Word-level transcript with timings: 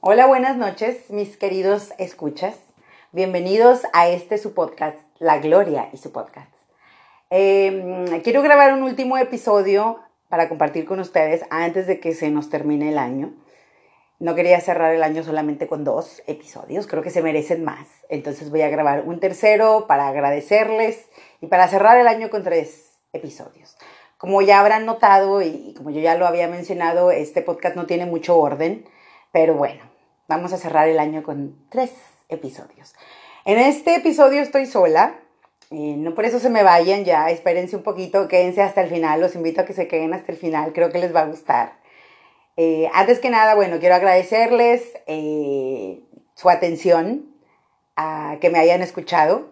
Hola, 0.00 0.26
buenas 0.26 0.56
noches, 0.56 1.10
mis 1.10 1.36
queridos 1.36 1.92
escuchas. 1.98 2.54
Bienvenidos 3.10 3.82
a 3.92 4.08
este 4.08 4.38
su 4.38 4.54
podcast, 4.54 4.96
La 5.18 5.38
Gloria 5.38 5.88
y 5.92 5.96
su 5.96 6.12
podcast. 6.12 6.54
Em, 7.30 8.06
quiero 8.22 8.42
grabar 8.42 8.72
un 8.74 8.84
último 8.84 9.18
episodio 9.18 9.98
para 10.28 10.48
compartir 10.48 10.84
con 10.84 11.00
ustedes 11.00 11.42
antes 11.50 11.88
de 11.88 11.98
que 11.98 12.14
se 12.14 12.30
nos 12.30 12.48
termine 12.48 12.90
el 12.90 12.98
año. 12.98 13.34
No 14.20 14.36
quería 14.36 14.60
cerrar 14.60 14.94
el 14.94 15.02
año 15.02 15.24
solamente 15.24 15.66
con 15.66 15.82
dos 15.82 16.22
episodios, 16.28 16.86
creo 16.86 17.02
que 17.02 17.10
se 17.10 17.20
merecen 17.20 17.64
más. 17.64 17.88
Entonces 18.08 18.50
voy 18.50 18.62
a 18.62 18.70
grabar 18.70 19.02
un 19.04 19.18
tercero 19.18 19.86
para 19.88 20.06
agradecerles 20.06 21.08
y 21.40 21.48
para 21.48 21.66
cerrar 21.66 21.98
el 21.98 22.06
año 22.06 22.30
con 22.30 22.44
tres 22.44 23.00
episodios. 23.12 23.76
Como 24.16 24.42
ya 24.42 24.60
habrán 24.60 24.86
notado 24.86 25.42
y 25.42 25.74
como 25.76 25.90
yo 25.90 26.00
ya 26.00 26.14
lo 26.14 26.28
había 26.28 26.46
mencionado, 26.46 27.10
este 27.10 27.42
podcast 27.42 27.74
no 27.74 27.86
tiene 27.86 28.06
mucho 28.06 28.38
orden, 28.38 28.86
pero 29.32 29.54
bueno, 29.54 29.82
vamos 30.28 30.52
a 30.52 30.58
cerrar 30.58 30.88
el 30.88 30.98
año 30.98 31.22
con 31.22 31.56
tres 31.70 31.92
episodios. 32.28 32.94
En 33.44 33.58
este 33.58 33.94
episodio 33.94 34.42
estoy 34.42 34.66
sola, 34.66 35.18
eh, 35.70 35.96
no 35.96 36.14
por 36.14 36.24
eso 36.24 36.38
se 36.38 36.50
me 36.50 36.62
vayan 36.62 37.04
ya, 37.04 37.30
espérense 37.30 37.76
un 37.76 37.82
poquito, 37.82 38.28
quédense 38.28 38.62
hasta 38.62 38.82
el 38.82 38.88
final, 38.88 39.20
los 39.20 39.34
invito 39.34 39.60
a 39.60 39.64
que 39.64 39.74
se 39.74 39.88
queden 39.88 40.14
hasta 40.14 40.32
el 40.32 40.38
final, 40.38 40.72
creo 40.72 40.90
que 40.90 40.98
les 40.98 41.14
va 41.14 41.20
a 41.20 41.26
gustar. 41.26 41.78
Eh, 42.56 42.90
antes 42.92 43.20
que 43.20 43.30
nada, 43.30 43.54
bueno, 43.54 43.78
quiero 43.78 43.94
agradecerles 43.94 44.82
eh, 45.06 46.02
su 46.34 46.50
atención, 46.50 47.34
a 47.96 48.38
que 48.40 48.50
me 48.50 48.58
hayan 48.58 48.80
escuchado. 48.80 49.50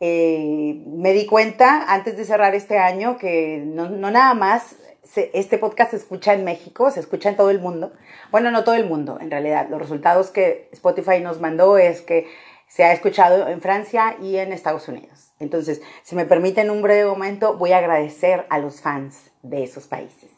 Me 0.00 1.12
di 1.12 1.26
cuenta 1.26 1.92
antes 1.92 2.16
de 2.16 2.24
cerrar 2.24 2.54
este 2.54 2.78
año 2.78 3.18
que 3.18 3.62
no, 3.66 3.88
nada 3.88 4.32
más 4.34 4.76
este 5.16 5.58
podcast 5.58 5.90
se 5.90 5.96
escucha 5.96 6.34
en 6.34 6.44
México, 6.44 6.90
se 6.90 7.00
escucha 7.00 7.28
en 7.28 7.36
todo 7.36 7.50
el 7.50 7.60
mundo. 7.60 7.92
Bueno, 8.30 8.50
no 8.50 8.64
todo 8.64 8.74
el 8.74 8.86
mundo, 8.86 9.18
en 9.20 9.30
realidad. 9.30 9.68
Los 9.68 9.80
resultados 9.80 10.30
que 10.30 10.68
Spotify 10.72 11.20
nos 11.20 11.40
mandó 11.40 11.78
es 11.78 12.00
que 12.00 12.28
se 12.68 12.84
ha 12.84 12.92
escuchado 12.92 13.48
en 13.48 13.60
Francia 13.60 14.16
y 14.20 14.36
en 14.36 14.52
Estados 14.52 14.86
Unidos. 14.88 15.32
Entonces, 15.40 15.82
si 16.02 16.14
me 16.14 16.26
permiten 16.26 16.70
un 16.70 16.82
breve 16.82 17.04
momento, 17.04 17.56
voy 17.56 17.72
a 17.72 17.78
agradecer 17.78 18.46
a 18.48 18.58
los 18.58 18.80
fans 18.80 19.32
de 19.42 19.64
esos 19.64 19.86
países. 19.86 20.30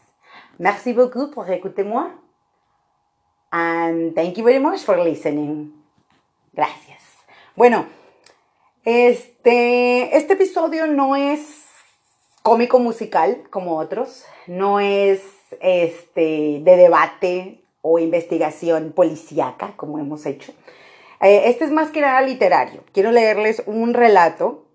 Merci 0.58 0.92
beaucoup 0.92 1.34
pour 1.34 1.50
écouter 1.50 1.84
moi. 1.84 2.10
And 3.50 4.14
thank 4.14 4.36
you 4.36 4.44
very 4.44 4.60
much 4.60 4.80
for 4.80 4.98
listening. 4.98 5.72
Gracias. 6.54 7.02
Bueno, 7.54 7.86
este, 8.84 10.16
este 10.16 10.32
episodio 10.32 10.86
no 10.86 11.16
es 11.16 11.61
cómico 12.42 12.78
musical 12.78 13.42
como 13.50 13.78
otros, 13.78 14.24
no 14.46 14.80
es 14.80 15.22
este, 15.60 16.60
de 16.62 16.76
debate 16.76 17.64
o 17.80 17.98
investigación 17.98 18.92
policíaca 18.92 19.74
como 19.76 19.98
hemos 19.98 20.26
hecho. 20.26 20.52
Eh, 21.20 21.44
este 21.46 21.64
es 21.64 21.70
más 21.70 21.90
que 21.90 22.00
nada 22.00 22.20
literario. 22.22 22.82
Quiero 22.92 23.12
leerles 23.12 23.62
un 23.66 23.94
relato 23.94 24.66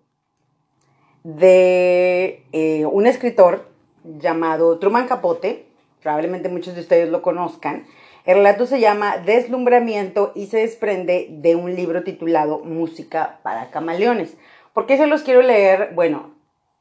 de 1.24 2.46
eh, 2.54 2.86
un 2.86 3.06
escritor 3.06 3.68
llamado 4.04 4.80
Truman 4.80 5.08
Capote, 5.08 5.66
probablemente 6.02 6.48
muchos 6.48 6.74
de 6.76 6.82
ustedes 6.82 7.10
lo 7.10 7.22
conozcan. 7.22 7.86
El 8.26 8.38
relato 8.38 8.66
se 8.66 8.80
llama 8.80 9.18
Deslumbramiento 9.18 10.32
y 10.36 10.48
se 10.48 10.60
desprende 10.60 11.28
de 11.30 11.56
un 11.56 11.76
libro 11.76 12.04
titulado 12.04 12.60
Música 12.60 13.40
para 13.44 13.70
Camaleones. 13.72 14.38
¿Por 14.74 14.86
qué 14.86 14.98
se 14.98 15.08
los 15.08 15.24
quiero 15.24 15.42
leer? 15.42 15.92
Bueno, 15.96 16.37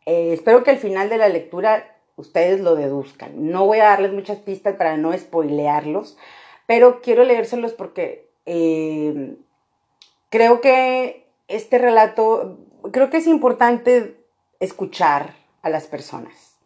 eh, 0.07 0.33
espero 0.33 0.63
que 0.63 0.71
al 0.71 0.79
final 0.79 1.09
de 1.09 1.19
la 1.19 1.29
lectura 1.29 1.97
ustedes 2.17 2.61
lo 2.61 2.75
deduzcan. 2.75 3.51
No 3.51 3.67
voy 3.67 3.79
a 3.79 3.89
darles 3.89 4.13
muchas 4.13 4.39
pistas 4.39 4.77
para 4.77 4.97
no 4.97 5.17
spoilearlos, 5.17 6.17
pero 6.67 7.03
quiero 7.03 7.25
leérselos 7.25 7.75
porque 7.75 8.29
eh, 8.47 9.37
creo 10.31 10.61
que 10.61 11.27
este 11.49 11.79
relato, 11.79 12.59
creo 12.93 13.11
que 13.11 13.19
es 13.19 13.27
importante 13.27 14.17
escuchar 14.61 15.35
a 15.63 15.69
las 15.69 15.87
personas. 15.87 16.57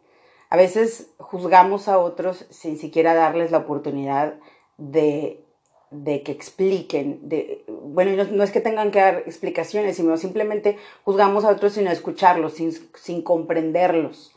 A 0.49 0.57
veces 0.57 1.11
juzgamos 1.19 1.89
a 1.89 1.99
otros 1.99 2.47
sin 2.51 2.79
siquiera 2.79 3.15
darles 3.15 3.51
la 3.51 3.59
oportunidad 3.59 4.35
de, 4.79 5.45
que 5.91 6.33
expliquen. 6.33 7.29
De, 7.29 7.65
bueno, 7.69 8.25
no, 8.31 8.43
es 8.45 8.51
que 8.51 8.61
tengan 8.61 8.91
que 8.91 9.01
dar 9.01 9.23
explicaciones, 9.27 9.97
sino 9.97 10.17
simplemente 10.17 10.79
juzgamos 11.05 11.45
a 11.45 11.51
otros 11.51 11.75
sin 11.75 11.87
escucharlos, 11.87 12.55
sin, 12.55 12.73
sin 12.95 13.23
comprenderlos. 13.23 14.35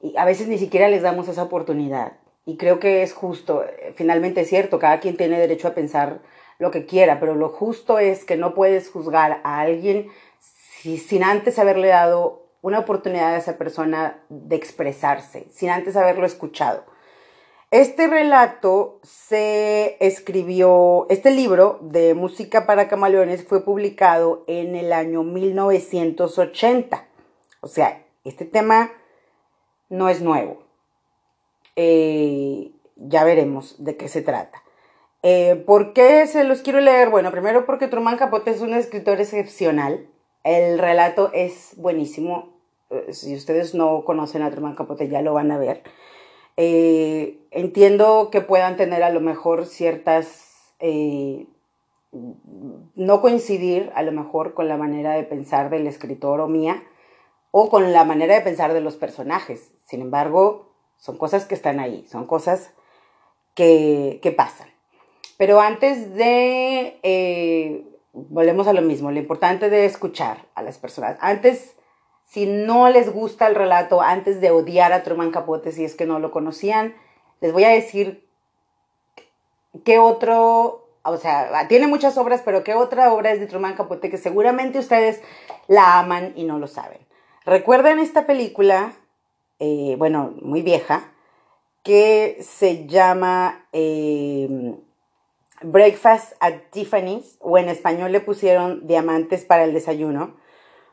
Y 0.00 0.16
a 0.16 0.24
veces 0.24 0.48
ni 0.48 0.58
siquiera 0.58 0.88
les 0.88 1.02
damos 1.02 1.28
esa 1.28 1.44
oportunidad. 1.44 2.14
Y 2.44 2.56
creo 2.56 2.80
que 2.80 3.02
es 3.02 3.12
justo, 3.12 3.64
finalmente 3.94 4.40
es 4.40 4.48
cierto, 4.48 4.78
cada 4.78 4.98
quien 5.00 5.16
tiene 5.16 5.38
derecho 5.38 5.68
a 5.68 5.74
pensar 5.74 6.20
lo 6.58 6.70
que 6.70 6.86
quiera, 6.86 7.20
pero 7.20 7.34
lo 7.34 7.48
justo 7.48 7.98
es 7.98 8.24
que 8.24 8.36
no 8.36 8.54
puedes 8.54 8.90
juzgar 8.90 9.40
a 9.44 9.60
alguien 9.60 10.08
sin 10.40 11.22
antes 11.22 11.58
haberle 11.58 11.88
dado 11.88 12.42
una 12.60 12.80
oportunidad 12.80 13.34
a 13.34 13.38
esa 13.38 13.58
persona 13.58 14.18
de 14.28 14.56
expresarse, 14.56 15.46
sin 15.50 15.70
antes 15.70 15.96
haberlo 15.96 16.26
escuchado. 16.26 16.84
Este 17.72 18.06
relato 18.06 19.00
se 19.02 19.96
escribió, 19.98 21.06
este 21.08 21.30
libro 21.30 21.78
de 21.80 22.12
música 22.12 22.66
para 22.66 22.86
camaleones 22.86 23.46
fue 23.46 23.64
publicado 23.64 24.44
en 24.46 24.76
el 24.76 24.92
año 24.92 25.22
1980. 25.22 27.08
O 27.62 27.68
sea, 27.68 28.04
este 28.24 28.44
tema 28.44 28.92
no 29.88 30.10
es 30.10 30.20
nuevo. 30.20 30.64
Eh, 31.76 32.72
ya 32.96 33.24
veremos 33.24 33.82
de 33.82 33.96
qué 33.96 34.08
se 34.08 34.20
trata. 34.20 34.62
Eh, 35.22 35.56
¿Por 35.66 35.94
qué 35.94 36.26
se 36.26 36.44
los 36.44 36.60
quiero 36.60 36.80
leer? 36.80 37.08
Bueno, 37.08 37.30
primero 37.30 37.64
porque 37.64 37.88
Truman 37.88 38.18
Capote 38.18 38.50
es 38.50 38.60
un 38.60 38.74
escritor 38.74 39.18
excepcional. 39.18 40.06
El 40.44 40.78
relato 40.78 41.30
es 41.32 41.72
buenísimo. 41.78 42.52
Eh, 42.90 43.14
si 43.14 43.34
ustedes 43.34 43.74
no 43.74 44.04
conocen 44.04 44.42
a 44.42 44.50
Truman 44.50 44.74
Capote 44.74 45.08
ya 45.08 45.22
lo 45.22 45.32
van 45.32 45.50
a 45.50 45.56
ver. 45.56 45.82
Eh, 46.56 47.38
entiendo 47.50 48.28
que 48.30 48.40
puedan 48.40 48.76
tener 48.76 49.02
a 49.02 49.10
lo 49.10 49.20
mejor 49.20 49.66
ciertas, 49.66 50.74
eh, 50.78 51.46
no 52.94 53.20
coincidir 53.20 53.90
a 53.94 54.02
lo 54.02 54.12
mejor 54.12 54.54
con 54.54 54.68
la 54.68 54.76
manera 54.76 55.14
de 55.14 55.22
pensar 55.22 55.70
del 55.70 55.86
escritor 55.86 56.40
o 56.40 56.48
mía, 56.48 56.82
o 57.50 57.68
con 57.70 57.92
la 57.92 58.04
manera 58.04 58.34
de 58.34 58.40
pensar 58.40 58.72
de 58.72 58.80
los 58.80 58.96
personajes. 58.96 59.72
Sin 59.86 60.00
embargo, 60.02 60.72
son 60.96 61.18
cosas 61.18 61.44
que 61.44 61.54
están 61.54 61.80
ahí, 61.80 62.06
son 62.06 62.26
cosas 62.26 62.72
que, 63.54 64.20
que 64.22 64.32
pasan. 64.32 64.68
Pero 65.36 65.60
antes 65.60 66.14
de, 66.14 67.84
volvemos 68.12 68.66
a 68.68 68.72
lo 68.72 68.82
mismo, 68.82 69.10
lo 69.10 69.18
importante 69.18 69.70
de 69.70 69.84
escuchar 69.84 70.46
a 70.54 70.62
las 70.62 70.78
personas. 70.78 71.18
Antes 71.20 71.74
si 72.32 72.46
no 72.46 72.88
les 72.88 73.12
gusta 73.12 73.46
el 73.46 73.54
relato 73.54 74.00
antes 74.00 74.40
de 74.40 74.50
odiar 74.50 74.94
a 74.94 75.02
Truman 75.02 75.30
Capote, 75.30 75.70
si 75.70 75.84
es 75.84 75.94
que 75.94 76.06
no 76.06 76.18
lo 76.18 76.30
conocían, 76.30 76.94
les 77.42 77.52
voy 77.52 77.64
a 77.64 77.68
decir 77.68 78.26
qué 79.84 79.98
otro, 79.98 80.88
o 81.02 81.16
sea, 81.18 81.68
tiene 81.68 81.88
muchas 81.88 82.16
obras, 82.16 82.40
pero 82.42 82.64
qué 82.64 82.72
otra 82.72 83.12
obra 83.12 83.32
es 83.32 83.40
de 83.40 83.48
Truman 83.48 83.74
Capote 83.74 84.08
que 84.08 84.16
seguramente 84.16 84.78
ustedes 84.78 85.20
la 85.68 85.98
aman 85.98 86.32
y 86.34 86.44
no 86.44 86.58
lo 86.58 86.68
saben. 86.68 87.00
Recuerden 87.44 87.98
esta 87.98 88.24
película, 88.24 88.94
eh, 89.58 89.96
bueno, 89.98 90.32
muy 90.40 90.62
vieja, 90.62 91.12
que 91.82 92.38
se 92.40 92.86
llama 92.86 93.66
eh, 93.74 94.74
Breakfast 95.60 96.32
at 96.40 96.54
Tiffany's, 96.70 97.36
o 97.40 97.58
en 97.58 97.68
español 97.68 98.10
le 98.10 98.20
pusieron 98.20 98.86
Diamantes 98.86 99.44
para 99.44 99.64
el 99.64 99.74
Desayuno 99.74 100.40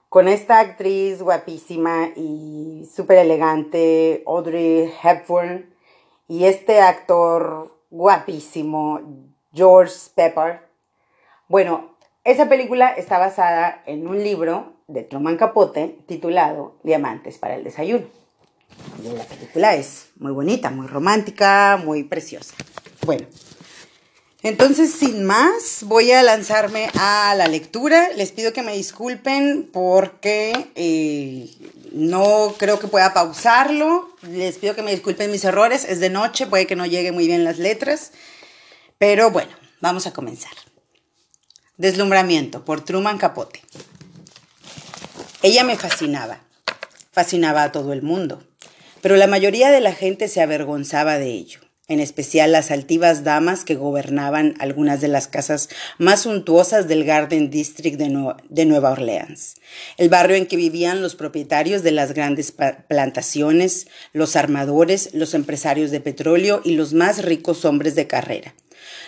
con 0.09 0.27
esta 0.27 0.59
actriz 0.59 1.21
guapísima 1.21 2.09
y 2.15 2.89
súper 2.93 3.19
elegante, 3.19 4.23
Audrey 4.25 4.91
Hepburn, 5.03 5.73
y 6.27 6.45
este 6.45 6.81
actor 6.81 7.79
guapísimo, 7.91 9.01
George 9.53 9.93
Pepper. 10.15 10.61
Bueno, 11.47 11.95
esa 12.23 12.49
película 12.49 12.89
está 12.89 13.19
basada 13.19 13.83
en 13.85 14.07
un 14.07 14.23
libro 14.23 14.73
de 14.87 15.03
Truman 15.03 15.37
Capote 15.37 15.99
titulado 16.07 16.75
Diamantes 16.83 17.37
para 17.37 17.55
el 17.55 17.63
desayuno. 17.63 18.05
la 19.03 19.23
película 19.23 19.75
es 19.75 20.11
muy 20.17 20.31
bonita, 20.31 20.71
muy 20.71 20.87
romántica, 20.87 21.79
muy 21.83 22.03
preciosa. 22.03 22.55
Bueno, 23.05 23.27
entonces, 24.41 24.93
sin 24.93 25.25
más, 25.25 25.83
voy 25.83 26.11
a 26.13 26.23
lanzarme 26.23 26.89
a 26.93 27.35
la 27.35 27.47
lectura. 27.47 28.09
Les 28.15 28.31
pido 28.31 28.53
que 28.53 28.61
me 28.61 28.73
disculpen 28.73 29.69
porque 29.71 30.71
eh, 30.75 31.49
no 31.91 32.55
creo 32.57 32.79
que 32.79 32.87
pueda 32.87 33.13
pausarlo. 33.13 34.15
Les 34.21 34.57
pido 34.57 34.75
que 34.75 34.81
me 34.81 34.91
disculpen 34.91 35.29
mis 35.29 35.43
errores. 35.43 35.83
Es 35.83 35.99
de 35.99 36.09
noche, 36.09 36.47
puede 36.47 36.67
que 36.67 36.77
no 36.77 36.85
llegue 36.85 37.11
muy 37.11 37.27
bien 37.27 37.43
las 37.43 37.59
letras. 37.59 38.13
Pero 38.97 39.29
bueno, 39.29 39.51
vamos 39.81 40.07
a 40.07 40.13
comenzar. 40.13 40.53
Deslumbramiento 41.75 42.63
por 42.63 42.79
Truman 42.79 43.17
Capote. 43.17 43.61
Ella 45.41 45.65
me 45.65 45.75
fascinaba. 45.75 46.39
Fascinaba 47.11 47.63
a 47.63 47.71
todo 47.73 47.91
el 47.91 48.03
mundo. 48.03 48.41
Pero 49.01 49.17
la 49.17 49.27
mayoría 49.27 49.69
de 49.69 49.81
la 49.81 49.93
gente 49.93 50.29
se 50.29 50.41
avergonzaba 50.41 51.17
de 51.17 51.27
ello. 51.27 51.59
En 51.89 51.99
especial 51.99 52.53
las 52.53 52.71
altivas 52.71 53.23
damas 53.23 53.65
que 53.65 53.75
gobernaban 53.75 54.55
algunas 54.59 55.01
de 55.01 55.09
las 55.09 55.27
casas 55.27 55.69
más 55.97 56.21
suntuosas 56.21 56.87
del 56.87 57.03
Garden 57.03 57.49
District 57.49 57.97
de, 57.97 58.65
Nueva 58.65 58.91
Orleans, 58.91 59.55
el 59.97 60.07
barrio 60.07 60.37
en 60.37 60.45
que 60.45 60.55
vivían 60.55 61.01
los 61.01 61.15
propietarios 61.15 61.83
de 61.83 61.91
las 61.91 62.13
grandes 62.13 62.53
plantaciones, 62.87 63.87
los 64.13 64.35
armadores, 64.35 65.09
los 65.13 65.33
empresarios 65.33 65.91
de 65.91 65.99
petróleo 65.99 66.61
y 66.63 66.75
los 66.75 66.93
más 66.93 67.25
ricos 67.25 67.65
hombres 67.65 67.95
de 67.95 68.07
carrera. 68.07 68.53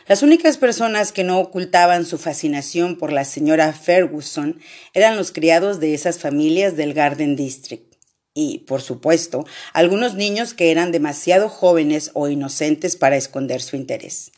Las 0.08 0.24
únicas 0.24 0.58
personas 0.58 1.12
que 1.12 1.24
no 1.24 1.40
ocultaban 1.40 2.06
su 2.06 2.18
fascinación 2.18 2.98
por 2.98 3.14
la 3.14 3.24
señora 3.24 3.72
Ferguson 3.72 4.60
eran 4.94 5.16
los 5.16 5.32
criados 5.32 5.80
de 5.80 5.94
esas 5.94 6.18
familias 6.18 6.76
del 6.76 6.94
Garden 6.94 7.36
District 7.36 7.91
y, 8.34 8.60
por 8.60 8.82
supuesto, 8.82 9.46
algunos 9.74 10.16
niños 10.16 10.54
que 10.54 10.72
eran 10.72 10.92
demasiado 10.92 11.50
jóvenes 11.50 12.12
o 12.14 12.30
inocentes 12.30 12.96
para 12.96 13.18
esconder 13.18 13.62
su 13.62 13.76
interés. 13.76 14.32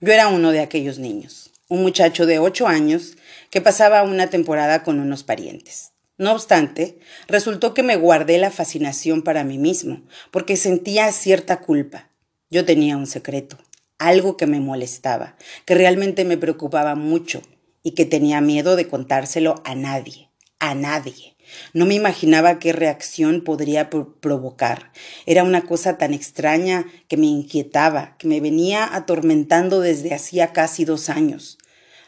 Yo 0.00 0.12
era 0.12 0.28
uno 0.28 0.52
de 0.52 0.60
aquellos 0.60 0.98
niños, 0.98 1.50
un 1.68 1.82
muchacho 1.82 2.26
de 2.26 2.38
ocho 2.38 2.66
años 2.66 3.16
que 3.50 3.60
pasaba 3.60 4.02
una 4.02 4.28
temporada 4.28 4.82
con 4.82 4.98
unos 5.00 5.22
parientes. 5.22 5.92
No 6.18 6.32
obstante, 6.32 6.98
resultó 7.28 7.72
que 7.72 7.82
me 7.82 7.96
guardé 7.96 8.36
la 8.36 8.50
fascinación 8.50 9.22
para 9.22 9.42
mí 9.42 9.56
mismo, 9.56 10.02
porque 10.30 10.56
sentía 10.56 11.10
cierta 11.12 11.60
culpa. 11.60 12.10
Yo 12.50 12.66
tenía 12.66 12.98
un 12.98 13.06
secreto, 13.06 13.56
algo 13.98 14.36
que 14.36 14.46
me 14.46 14.60
molestaba, 14.60 15.36
que 15.64 15.74
realmente 15.74 16.24
me 16.26 16.36
preocupaba 16.36 16.94
mucho 16.94 17.40
y 17.82 17.92
que 17.92 18.04
tenía 18.04 18.40
miedo 18.42 18.76
de 18.76 18.86
contárselo 18.86 19.62
a 19.64 19.74
nadie, 19.74 20.28
a 20.58 20.74
nadie. 20.74 21.36
No 21.72 21.86
me 21.86 21.94
imaginaba 21.94 22.58
qué 22.58 22.72
reacción 22.72 23.42
podría 23.42 23.90
provocar. 23.90 24.92
Era 25.26 25.44
una 25.44 25.62
cosa 25.62 25.98
tan 25.98 26.14
extraña 26.14 26.86
que 27.08 27.16
me 27.16 27.26
inquietaba, 27.26 28.16
que 28.18 28.28
me 28.28 28.40
venía 28.40 28.94
atormentando 28.94 29.80
desde 29.80 30.14
hacía 30.14 30.52
casi 30.52 30.84
dos 30.84 31.08
años. 31.08 31.58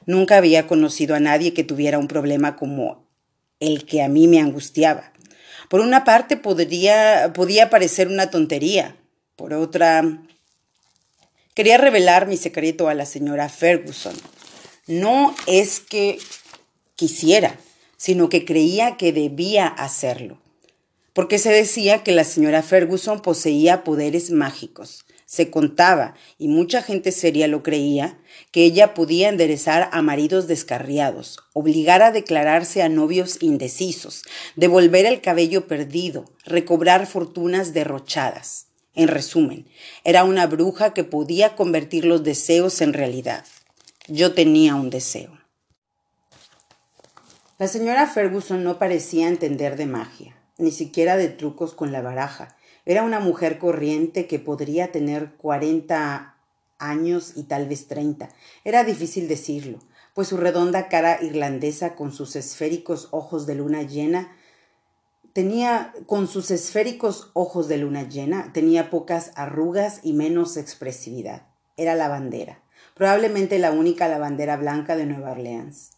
Nunca 0.07 0.37
había 0.37 0.67
conocido 0.67 1.15
a 1.15 1.21
nadie 1.21 1.55
que 1.55 1.65
tuviera 1.65 1.99
un 1.99 2.09
problema 2.09 2.57
como 2.57 3.09
el 3.61 3.85
que 3.85 4.03
a 4.03 4.09
mí 4.09 4.27
me 4.27 4.41
angustiaba. 4.41 5.13
Por 5.69 5.81
una 5.81 6.05
parte 6.05 6.37
podría, 6.37 7.33
podía 7.35 7.71
parecer 7.71 8.09
una 8.09 8.31
tontería, 8.31 8.97
por 9.37 9.55
otra 9.55 10.21
quería 11.55 11.79
revelar 11.79 12.27
mi 12.27 12.37
secreto 12.37 12.89
a 12.89 12.95
la 12.95 13.07
señora 13.07 13.49
Ferguson. 13.49 14.15
No 14.87 15.35
es 15.47 15.81
que 15.81 16.19
quisiera, 16.97 17.57
sino 18.03 18.29
que 18.29 18.45
creía 18.45 18.97
que 18.97 19.13
debía 19.13 19.69
hacerlo, 19.69 20.41
porque 21.13 21.39
se 21.39 21.53
decía 21.53 22.03
que 22.03 22.11
la 22.11 22.25
señora 22.25 22.65
Ferguson 22.65 23.23
poseía 23.23 23.85
poderes 23.85 24.33
mágicos. 24.33 25.05
Se 25.25 25.53
contaba, 25.53 26.17
y 26.37 26.49
mucha 26.49 26.83
gente 26.83 27.13
seria 27.13 27.47
lo 27.47 27.63
creía, 27.63 28.19
que 28.51 28.65
ella 28.65 28.93
podía 28.93 29.29
enderezar 29.29 29.89
a 29.93 30.03
maridos 30.03 30.49
descarriados, 30.49 31.39
obligar 31.53 32.03
a 32.03 32.11
declararse 32.11 32.83
a 32.83 32.89
novios 32.89 33.41
indecisos, 33.41 34.25
devolver 34.57 35.07
el 35.07 35.21
cabello 35.21 35.69
perdido, 35.69 36.25
recobrar 36.45 37.07
fortunas 37.07 37.73
derrochadas. 37.73 38.67
En 38.97 39.07
resumen, 39.07 39.69
era 40.03 40.25
una 40.25 40.49
bruja 40.49 40.93
que 40.93 41.05
podía 41.05 41.55
convertir 41.55 42.05
los 42.05 42.25
deseos 42.25 42.81
en 42.81 42.95
realidad. 42.95 43.45
Yo 44.09 44.33
tenía 44.33 44.75
un 44.75 44.91
deseo. 44.91 45.42
La 47.63 47.69
señora 47.69 48.09
Ferguson 48.09 48.65
no 48.65 48.81
parecía 48.81 49.29
entender 49.29 49.77
de 49.77 49.87
magia, 49.87 50.35
ni 50.59 50.73
siquiera 50.73 51.17
de 51.17 51.29
trucos 51.29 51.75
con 51.75 51.93
la 51.93 52.03
baraja. 52.03 52.57
Era 52.87 53.05
una 53.05 53.21
mujer 53.21 53.59
corriente 53.59 54.27
que 54.27 54.41
podría 54.41 54.91
tener 54.91 55.35
cuarenta 55.35 56.35
años 56.81 57.35
y 57.37 57.45
tal 57.45 57.69
vez 57.69 57.87
treinta. 57.87 58.31
Era 58.65 58.83
difícil 58.83 59.29
decirlo, 59.29 59.79
pues 60.13 60.27
su 60.27 60.39
redonda 60.39 60.89
cara 60.89 61.23
irlandesa 61.23 61.95
con 61.95 62.11
sus 62.11 62.35
esféricos 62.35 63.07
ojos 63.13 63.47
de 63.47 63.55
luna 63.55 63.83
llena 63.83 64.37
tenía 65.33 65.95
con 66.07 66.27
sus 66.27 66.51
esféricos 66.51 67.31
ojos 67.33 67.69
de 67.69 67.79
luna 67.79 68.09
llena, 68.09 68.53
tenía 68.53 68.91
pocas 68.91 69.31
arrugas 69.37 70.01
y 70.03 70.15
menos 70.15 70.57
expresividad. 70.57 71.47
Era 71.77 71.95
lavandera, 71.95 72.61
probablemente 72.97 73.61
la 73.61 73.71
única 73.71 74.09
lavandera 74.09 74.57
blanca 74.57 74.97
de 74.97 75.07
Nueva 75.07 75.31
Orleans 75.31 75.93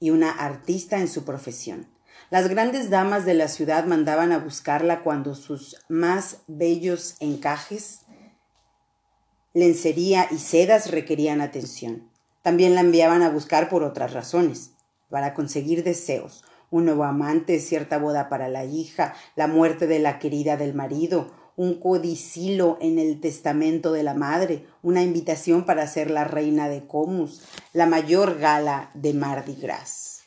y 0.00 0.10
una 0.10 0.30
artista 0.30 0.98
en 0.98 1.06
su 1.06 1.24
profesión. 1.24 1.86
Las 2.30 2.48
grandes 2.48 2.90
damas 2.90 3.24
de 3.24 3.34
la 3.34 3.48
ciudad 3.48 3.84
mandaban 3.84 4.32
a 4.32 4.38
buscarla 4.38 5.02
cuando 5.02 5.34
sus 5.34 5.76
más 5.88 6.38
bellos 6.48 7.16
encajes, 7.20 8.00
lencería 9.52 10.26
y 10.30 10.38
sedas 10.38 10.90
requerían 10.90 11.40
atención. 11.40 12.10
También 12.42 12.74
la 12.74 12.80
enviaban 12.80 13.22
a 13.22 13.30
buscar 13.30 13.68
por 13.68 13.82
otras 13.82 14.12
razones, 14.12 14.72
para 15.10 15.34
conseguir 15.34 15.84
deseos, 15.84 16.44
un 16.70 16.84
nuevo 16.84 17.04
amante, 17.04 17.58
cierta 17.58 17.98
boda 17.98 18.28
para 18.28 18.48
la 18.48 18.64
hija, 18.64 19.14
la 19.34 19.48
muerte 19.48 19.86
de 19.86 19.98
la 19.98 20.18
querida 20.18 20.56
del 20.56 20.72
marido, 20.72 21.32
un 21.60 21.74
codicilo 21.74 22.78
en 22.80 22.98
el 22.98 23.20
testamento 23.20 23.92
de 23.92 24.02
la 24.02 24.14
madre, 24.14 24.64
una 24.82 25.02
invitación 25.02 25.66
para 25.66 25.86
ser 25.86 26.10
la 26.10 26.24
reina 26.24 26.70
de 26.70 26.86
Comus, 26.86 27.42
la 27.74 27.84
mayor 27.84 28.38
gala 28.38 28.90
de 28.94 29.12
Mardi 29.12 29.56
Gras. 29.56 30.22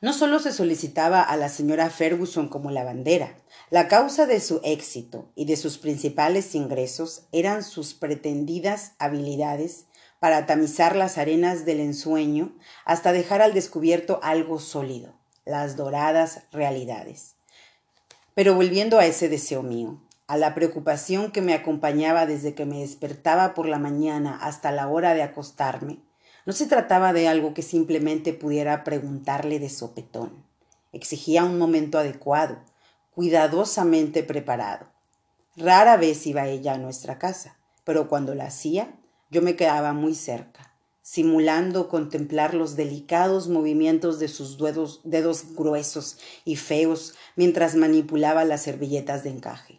No 0.00 0.12
solo 0.12 0.40
se 0.40 0.50
solicitaba 0.50 1.22
a 1.22 1.36
la 1.36 1.50
señora 1.50 1.88
Ferguson 1.88 2.48
como 2.48 2.72
lavandera, 2.72 3.36
la 3.70 3.86
causa 3.86 4.26
de 4.26 4.40
su 4.40 4.60
éxito 4.64 5.30
y 5.36 5.44
de 5.44 5.54
sus 5.56 5.78
principales 5.78 6.52
ingresos 6.56 7.26
eran 7.30 7.62
sus 7.62 7.94
pretendidas 7.94 8.94
habilidades 8.98 9.84
para 10.18 10.46
tamizar 10.46 10.96
las 10.96 11.16
arenas 11.16 11.64
del 11.64 11.78
ensueño 11.78 12.56
hasta 12.84 13.12
dejar 13.12 13.40
al 13.40 13.54
descubierto 13.54 14.18
algo 14.20 14.58
sólido, 14.58 15.14
las 15.44 15.76
doradas 15.76 16.40
realidades. 16.50 17.36
Pero 18.34 18.56
volviendo 18.56 18.98
a 18.98 19.06
ese 19.06 19.28
deseo 19.28 19.62
mío, 19.62 20.00
a 20.28 20.36
la 20.36 20.54
preocupación 20.54 21.30
que 21.30 21.40
me 21.40 21.54
acompañaba 21.54 22.26
desde 22.26 22.54
que 22.54 22.66
me 22.66 22.80
despertaba 22.80 23.54
por 23.54 23.68
la 23.68 23.78
mañana 23.78 24.36
hasta 24.42 24.72
la 24.72 24.88
hora 24.88 25.14
de 25.14 25.22
acostarme, 25.22 26.00
no 26.46 26.52
se 26.52 26.66
trataba 26.66 27.12
de 27.12 27.28
algo 27.28 27.54
que 27.54 27.62
simplemente 27.62 28.32
pudiera 28.32 28.82
preguntarle 28.82 29.60
de 29.60 29.68
sopetón. 29.68 30.44
Exigía 30.92 31.44
un 31.44 31.58
momento 31.58 31.98
adecuado, 31.98 32.58
cuidadosamente 33.12 34.24
preparado. 34.24 34.86
Rara 35.56 35.96
vez 35.96 36.26
iba 36.26 36.48
ella 36.48 36.74
a 36.74 36.78
nuestra 36.78 37.18
casa, 37.18 37.56
pero 37.84 38.08
cuando 38.08 38.34
la 38.34 38.46
hacía, 38.46 38.98
yo 39.30 39.42
me 39.42 39.54
quedaba 39.54 39.92
muy 39.92 40.14
cerca, 40.14 40.74
simulando 41.02 41.88
contemplar 41.88 42.52
los 42.52 42.74
delicados 42.74 43.48
movimientos 43.48 44.18
de 44.18 44.26
sus 44.26 44.58
dedos, 44.58 45.00
dedos 45.04 45.54
gruesos 45.54 46.18
y 46.44 46.56
feos 46.56 47.14
mientras 47.36 47.76
manipulaba 47.76 48.44
las 48.44 48.62
servilletas 48.62 49.22
de 49.22 49.30
encaje 49.30 49.78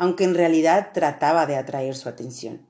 aunque 0.00 0.24
en 0.24 0.34
realidad 0.34 0.92
trataba 0.94 1.44
de 1.44 1.56
atraer 1.56 1.94
su 1.94 2.08
atención. 2.08 2.66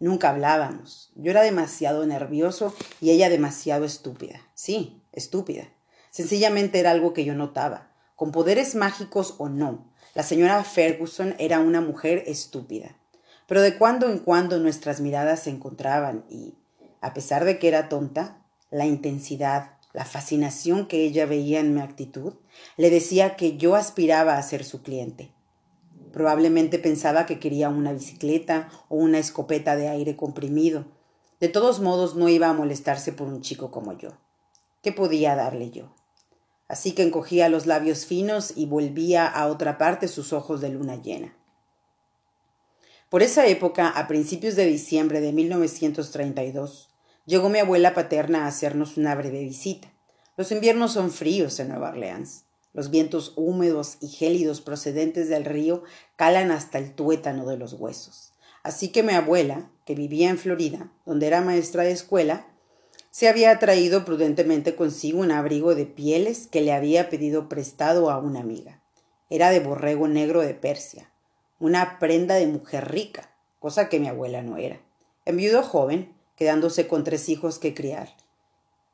Nunca 0.00 0.28
hablábamos. 0.28 1.10
Yo 1.14 1.30
era 1.30 1.40
demasiado 1.40 2.04
nervioso 2.04 2.74
y 3.00 3.10
ella 3.10 3.30
demasiado 3.30 3.86
estúpida. 3.86 4.42
Sí, 4.52 5.00
estúpida. 5.10 5.64
Sencillamente 6.10 6.78
era 6.78 6.90
algo 6.90 7.14
que 7.14 7.24
yo 7.24 7.34
notaba. 7.34 7.90
Con 8.16 8.32
poderes 8.32 8.74
mágicos 8.74 9.34
o 9.38 9.48
no, 9.48 9.90
la 10.14 10.22
señora 10.22 10.62
Ferguson 10.62 11.34
era 11.38 11.58
una 11.58 11.80
mujer 11.80 12.22
estúpida. 12.26 12.94
Pero 13.46 13.62
de 13.62 13.78
cuando 13.78 14.10
en 14.10 14.18
cuando 14.18 14.58
nuestras 14.58 15.00
miradas 15.00 15.40
se 15.40 15.48
encontraban 15.48 16.26
y, 16.28 16.52
a 17.00 17.14
pesar 17.14 17.46
de 17.46 17.58
que 17.58 17.68
era 17.68 17.88
tonta, 17.88 18.44
la 18.70 18.84
intensidad, 18.84 19.78
la 19.94 20.04
fascinación 20.04 20.86
que 20.86 21.02
ella 21.02 21.24
veía 21.24 21.60
en 21.60 21.72
mi 21.72 21.80
actitud, 21.80 22.34
le 22.76 22.90
decía 22.90 23.36
que 23.36 23.56
yo 23.56 23.74
aspiraba 23.74 24.36
a 24.36 24.42
ser 24.42 24.64
su 24.64 24.82
cliente. 24.82 25.32
Probablemente 26.14 26.78
pensaba 26.78 27.26
que 27.26 27.40
quería 27.40 27.68
una 27.68 27.92
bicicleta 27.92 28.68
o 28.88 28.94
una 28.94 29.18
escopeta 29.18 29.74
de 29.74 29.88
aire 29.88 30.14
comprimido. 30.14 30.84
De 31.40 31.48
todos 31.48 31.80
modos, 31.80 32.14
no 32.14 32.28
iba 32.28 32.48
a 32.48 32.52
molestarse 32.52 33.10
por 33.10 33.26
un 33.26 33.40
chico 33.40 33.72
como 33.72 33.98
yo. 33.98 34.10
¿Qué 34.80 34.92
podía 34.92 35.34
darle 35.34 35.72
yo? 35.72 35.92
Así 36.68 36.92
que 36.92 37.02
encogía 37.02 37.48
los 37.48 37.66
labios 37.66 38.06
finos 38.06 38.52
y 38.54 38.66
volvía 38.66 39.26
a 39.26 39.48
otra 39.48 39.76
parte 39.76 40.06
sus 40.06 40.32
ojos 40.32 40.60
de 40.60 40.68
luna 40.68 41.02
llena. 41.02 41.36
Por 43.10 43.24
esa 43.24 43.48
época, 43.48 43.88
a 43.88 44.06
principios 44.06 44.54
de 44.54 44.66
diciembre 44.66 45.20
de 45.20 45.32
1932, 45.32 46.94
llegó 47.26 47.48
mi 47.48 47.58
abuela 47.58 47.92
paterna 47.92 48.44
a 48.44 48.46
hacernos 48.46 48.98
una 48.98 49.16
breve 49.16 49.40
visita. 49.40 49.92
Los 50.36 50.52
inviernos 50.52 50.92
son 50.92 51.10
fríos 51.10 51.58
en 51.58 51.70
Nueva 51.70 51.88
Orleans. 51.88 52.43
Los 52.74 52.90
vientos 52.90 53.32
húmedos 53.36 53.96
y 54.00 54.08
gélidos 54.08 54.60
procedentes 54.60 55.28
del 55.28 55.44
río 55.44 55.84
calan 56.16 56.50
hasta 56.50 56.78
el 56.78 56.92
tuétano 56.92 57.46
de 57.46 57.56
los 57.56 57.72
huesos. 57.74 58.32
Así 58.64 58.88
que 58.88 59.02
mi 59.02 59.12
abuela, 59.12 59.70
que 59.86 59.94
vivía 59.94 60.28
en 60.28 60.38
Florida, 60.38 60.90
donde 61.06 61.28
era 61.28 61.40
maestra 61.40 61.84
de 61.84 61.92
escuela, 61.92 62.48
se 63.10 63.28
había 63.28 63.56
traído 63.60 64.04
prudentemente 64.04 64.74
consigo 64.74 65.20
un 65.20 65.30
abrigo 65.30 65.76
de 65.76 65.86
pieles 65.86 66.48
que 66.48 66.62
le 66.62 66.72
había 66.72 67.08
pedido 67.10 67.48
prestado 67.48 68.10
a 68.10 68.18
una 68.18 68.40
amiga. 68.40 68.82
Era 69.30 69.50
de 69.50 69.60
borrego 69.60 70.08
negro 70.08 70.40
de 70.40 70.54
Persia, 70.54 71.12
una 71.60 72.00
prenda 72.00 72.34
de 72.34 72.48
mujer 72.48 72.90
rica, 72.90 73.30
cosa 73.60 73.88
que 73.88 74.00
mi 74.00 74.08
abuela 74.08 74.42
no 74.42 74.56
era. 74.56 74.80
Enviudó 75.24 75.62
joven, 75.62 76.12
quedándose 76.34 76.88
con 76.88 77.04
tres 77.04 77.28
hijos 77.28 77.60
que 77.60 77.72
criar. 77.72 78.16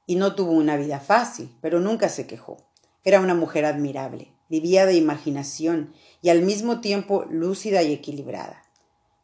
Y 0.05 0.17
no 0.17 0.35
tuvo 0.35 0.53
una 0.53 0.77
vida 0.77 1.01
fácil, 1.01 1.57
pero 1.63 1.81
nunca 1.81 2.11
se 2.11 2.27
quejó. 2.27 2.59
Era 3.05 3.21
una 3.21 3.35
mujer 3.35 3.65
admirable, 3.65 4.33
vivía 4.49 4.85
de 4.85 4.95
imaginación 4.95 5.95
y 6.21 6.29
al 6.29 6.43
mismo 6.43 6.81
tiempo 6.81 7.25
lúcida 7.31 7.83
y 7.83 7.93
equilibrada. 7.93 8.63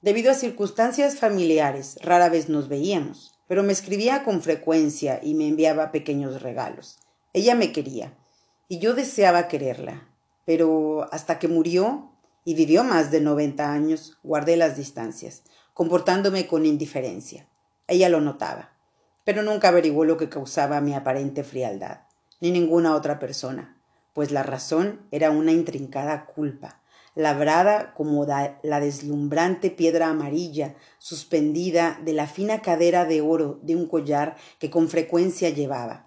Debido 0.01 0.31
a 0.31 0.35
circunstancias 0.35 1.19
familiares, 1.19 1.99
rara 2.01 2.29
vez 2.29 2.49
nos 2.49 2.69
veíamos, 2.69 3.39
pero 3.49 3.63
me 3.63 3.73
escribía 3.73 4.25
con 4.25 4.41
frecuencia 4.41 5.21
y 5.23 5.35
me 5.35 5.49
enviaba 5.49 5.93
pequeños 5.93 6.43
regalos. 6.43 6.99
Ella 7.33 7.55
me 7.55 7.73
quería, 7.73 8.15
y 8.69 8.79
yo 8.79 8.95
deseaba 8.95 9.49
quererla, 9.49 10.09
pero 10.45 11.09
hasta 11.13 11.39
que 11.39 11.49
murió 11.49 12.13
y 12.45 12.55
vivió 12.55 12.85
más 12.85 13.11
de 13.11 13.21
noventa 13.21 13.73
años, 13.73 14.19
guardé 14.23 14.57
las 14.57 14.77
distancias, 14.77 15.43
comportándome 15.75 16.47
con 16.47 16.65
indiferencia. 16.65 17.49
Ella 17.89 18.09
lo 18.09 18.21
notaba, 18.21 18.73
pero 19.25 19.43
nunca 19.43 19.69
averiguó 19.69 20.05
lo 20.05 20.17
que 20.17 20.29
causaba 20.29 20.81
mi 20.81 20.95
aparente 20.95 21.45
frialdad, 21.45 22.06
ni 22.41 22.51
ninguna 22.51 22.95
otra 22.95 23.19
persona, 23.19 23.77
pues 24.13 24.31
la 24.31 24.43
razón 24.43 25.07
era 25.11 25.31
una 25.31 25.53
intrincada 25.53 26.27
culpa, 26.27 26.81
labrada 27.15 27.95
como 27.95 28.25
la 28.27 28.81
deslumbrante 28.81 29.71
piedra 29.71 30.09
amarilla 30.09 30.75
suspendida 30.99 31.99
de 32.05 32.13
la 32.13 32.27
fina 32.27 32.61
cadera 32.61 33.05
de 33.07 33.23
oro 33.23 33.59
de 33.63 33.75
un 33.75 33.87
collar 33.87 34.37
que 34.59 34.71
con 34.71 34.89
frecuencia 34.89 35.51
llevaba. 35.51 36.07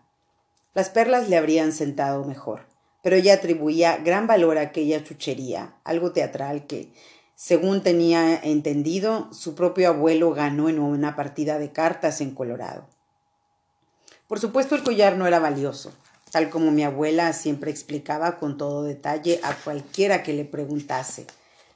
Las 0.75 0.89
perlas 0.89 1.29
le 1.29 1.37
habrían 1.37 1.71
sentado 1.71 2.23
mejor, 2.25 2.67
pero 3.01 3.15
ella 3.15 3.33
atribuía 3.33 3.97
gran 3.97 4.27
valor 4.27 4.57
a 4.57 4.61
aquella 4.61 5.03
chuchería, 5.03 5.75
algo 5.83 6.11
teatral 6.11 6.67
que, 6.67 6.93
según 7.33 7.81
tenía 7.81 8.35
entendido, 8.35 9.33
su 9.33 9.55
propio 9.55 9.89
abuelo 9.89 10.31
ganó 10.33 10.69
en 10.69 10.77
una 10.79 11.15
partida 11.15 11.57
de 11.57 11.71
cartas 11.71 12.21
en 12.21 12.35
Colorado. 12.35 12.87
Por 14.27 14.39
supuesto 14.39 14.75
el 14.75 14.83
collar 14.83 15.17
no 15.17 15.25
era 15.25 15.39
valioso, 15.39 15.91
tal 16.31 16.49
como 16.49 16.71
mi 16.71 16.83
abuela 16.83 17.33
siempre 17.33 17.71
explicaba 17.71 18.37
con 18.37 18.57
todo 18.57 18.83
detalle 18.83 19.39
a 19.43 19.55
cualquiera 19.55 20.23
que 20.23 20.33
le 20.33 20.45
preguntase. 20.45 21.25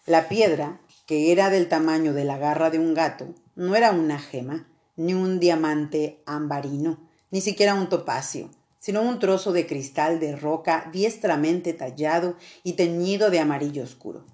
La 0.05 0.27
piedra, 0.27 0.79
que 1.05 1.31
era 1.31 1.49
del 1.49 1.67
tamaño 1.67 2.13
de 2.13 2.25
la 2.25 2.37
garra 2.37 2.69
de 2.69 2.79
un 2.79 2.93
gato, 2.93 3.33
no 3.55 3.75
era 3.75 3.91
una 3.91 4.19
gema, 4.19 4.67
ni 4.95 5.13
un 5.13 5.39
diamante 5.39 6.21
ambarino, 6.25 6.99
ni 7.31 7.41
siquiera 7.41 7.73
un 7.73 7.89
topacio, 7.89 8.49
sino 8.79 9.01
un 9.01 9.19
trozo 9.19 9.53
de 9.53 9.65
cristal 9.65 10.19
de 10.19 10.35
roca 10.35 10.89
diestramente 10.91 11.73
tallado 11.73 12.35
y 12.63 12.73
teñido 12.73 13.29
de 13.29 13.39
amarillo 13.39 13.83
oscuro. 13.83 14.25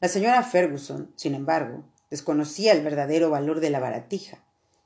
La 0.00 0.08
señora 0.08 0.42
Ferguson, 0.42 1.12
sin 1.16 1.34
embargo, 1.34 1.84
desconocía 2.10 2.72
el 2.72 2.82
verdadero 2.82 3.30
valor 3.30 3.60
de 3.60 3.70
la 3.70 3.80
baratija, 3.80 4.44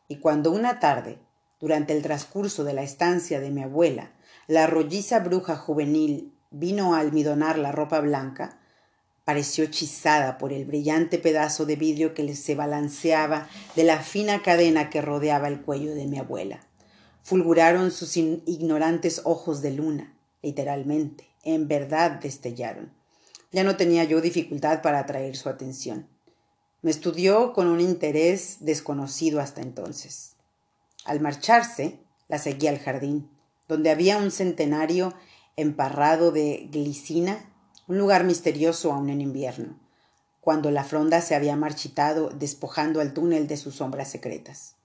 y 0.09 0.17
cuando 0.17 0.53
una 0.53 0.79
tarde, 0.79 1.19
durante 1.61 1.93
el 1.95 2.03
transcurso 2.03 2.65
de 2.65 2.75
la 2.75 2.83
estancia 2.83 3.41
de 3.41 3.51
mi 3.51 3.63
abuela, 3.63 4.13
la 4.53 4.67
rolliza 4.67 5.21
bruja 5.21 5.57
juvenil 5.57 6.35
vino 6.51 6.95
a 6.95 6.99
almidonar 6.99 7.59
la 7.59 7.73
ropa 7.73 8.01
blanca, 8.01 8.61
pareció 9.25 9.65
hechizada 9.65 10.37
por 10.37 10.53
el 10.53 10.67
brillante 10.67 11.17
pedazo 11.17 11.65
de 11.65 11.77
vidrio 11.77 12.13
que 12.13 12.37
se 12.37 12.55
balanceaba 12.55 13.49
de 13.77 13.85
la 13.85 14.01
fina 14.01 14.43
cadena 14.43 14.91
que 14.91 15.01
rodeaba 15.01 15.49
el 15.49 15.63
cuello 15.63 15.95
de 15.95 16.07
mi 16.07 16.19
abuela. 16.19 16.61
Fulguraron 17.23 17.91
sus 17.91 18.19
ignorantes 18.19 19.23
ojos 19.25 19.63
de 19.63 19.71
luna, 19.71 20.19
literalmente, 20.43 21.27
en 21.45 21.67
verdad 21.67 22.21
destellaron. 22.21 22.93
Ya 23.53 23.65
no 23.65 23.79
tenía 23.79 24.05
yo 24.05 24.21
dificultad 24.21 24.83
para 24.83 24.99
atraer 24.99 25.35
su 25.35 25.49
atención. 25.49 26.09
Me 26.83 26.91
estudió 26.91 27.55
con 27.55 27.69
un 27.69 27.81
interés 27.81 28.59
desconocido 28.61 29.41
hasta 29.41 29.63
entonces. 29.63 30.37
Al 31.07 31.21
marcharse, 31.21 32.01
la 32.29 32.37
seguí 32.37 32.67
al 32.67 32.79
jardín 32.79 33.32
donde 33.73 33.89
había 33.89 34.19
un 34.19 34.31
centenario 34.31 35.15
emparrado 35.57 36.31
de 36.31 36.69
glicina, 36.71 37.51
un 37.89 37.97
lugar 37.97 38.25
misterioso 38.25 38.93
aún 38.93 39.09
en 39.09 39.23
invierno, 39.23 39.81
cuando 40.43 40.71
la 40.71 40.85
fronda 40.85 41.23
se 41.23 41.35
había 41.35 41.57
marchitado 41.57 42.29
despojando 42.29 43.01
al 43.01 43.15
túnel 43.15 43.47
de 43.47 43.57
sus 43.57 43.77
sombras 43.77 44.11
secretas. 44.11 44.77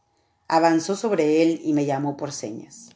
Avanzó 0.48 0.96
sobre 0.96 1.44
él 1.44 1.60
y 1.66 1.74
me 1.74 1.86
llamó 1.86 2.16
por 2.16 2.32
señas. 2.32 2.92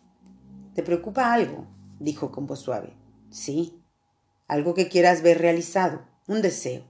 ¿Te 0.76 0.82
preocupa 0.82 1.34
algo? 1.34 1.68
dijo 2.00 2.32
con 2.32 2.48
voz 2.48 2.60
suave. 2.60 2.94
Sí, 3.30 3.84
algo 4.48 4.74
que 4.74 4.88
quieras 4.88 5.22
ver 5.22 5.40
realizado, 5.40 6.06
un 6.26 6.42
deseo. 6.42 6.86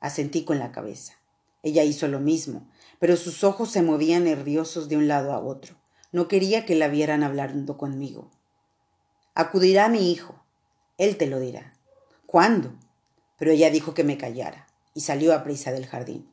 Asentí 0.00 0.44
con 0.44 0.58
la 0.58 0.72
cabeza. 0.72 1.12
Ella 1.62 1.84
hizo 1.84 2.08
lo 2.08 2.20
mismo, 2.20 2.66
pero 2.98 3.18
sus 3.18 3.44
ojos 3.44 3.70
se 3.70 3.82
movían 3.82 4.24
nerviosos 4.24 4.88
de 4.88 4.96
un 4.96 5.08
lado 5.08 5.34
a 5.34 5.40
otro. 5.40 5.79
No 6.12 6.28
quería 6.28 6.66
que 6.66 6.74
la 6.74 6.88
vieran 6.88 7.22
hablando 7.22 7.76
conmigo. 7.76 8.30
Acudirá 9.34 9.88
mi 9.88 10.10
hijo. 10.10 10.42
Él 10.98 11.16
te 11.16 11.26
lo 11.26 11.38
dirá. 11.38 11.74
¿Cuándo? 12.26 12.72
Pero 13.38 13.52
ella 13.52 13.70
dijo 13.70 13.94
que 13.94 14.04
me 14.04 14.18
callara 14.18 14.66
y 14.92 15.00
salió 15.00 15.34
a 15.34 15.44
prisa 15.44 15.72
del 15.72 15.86
jardín. 15.86 16.30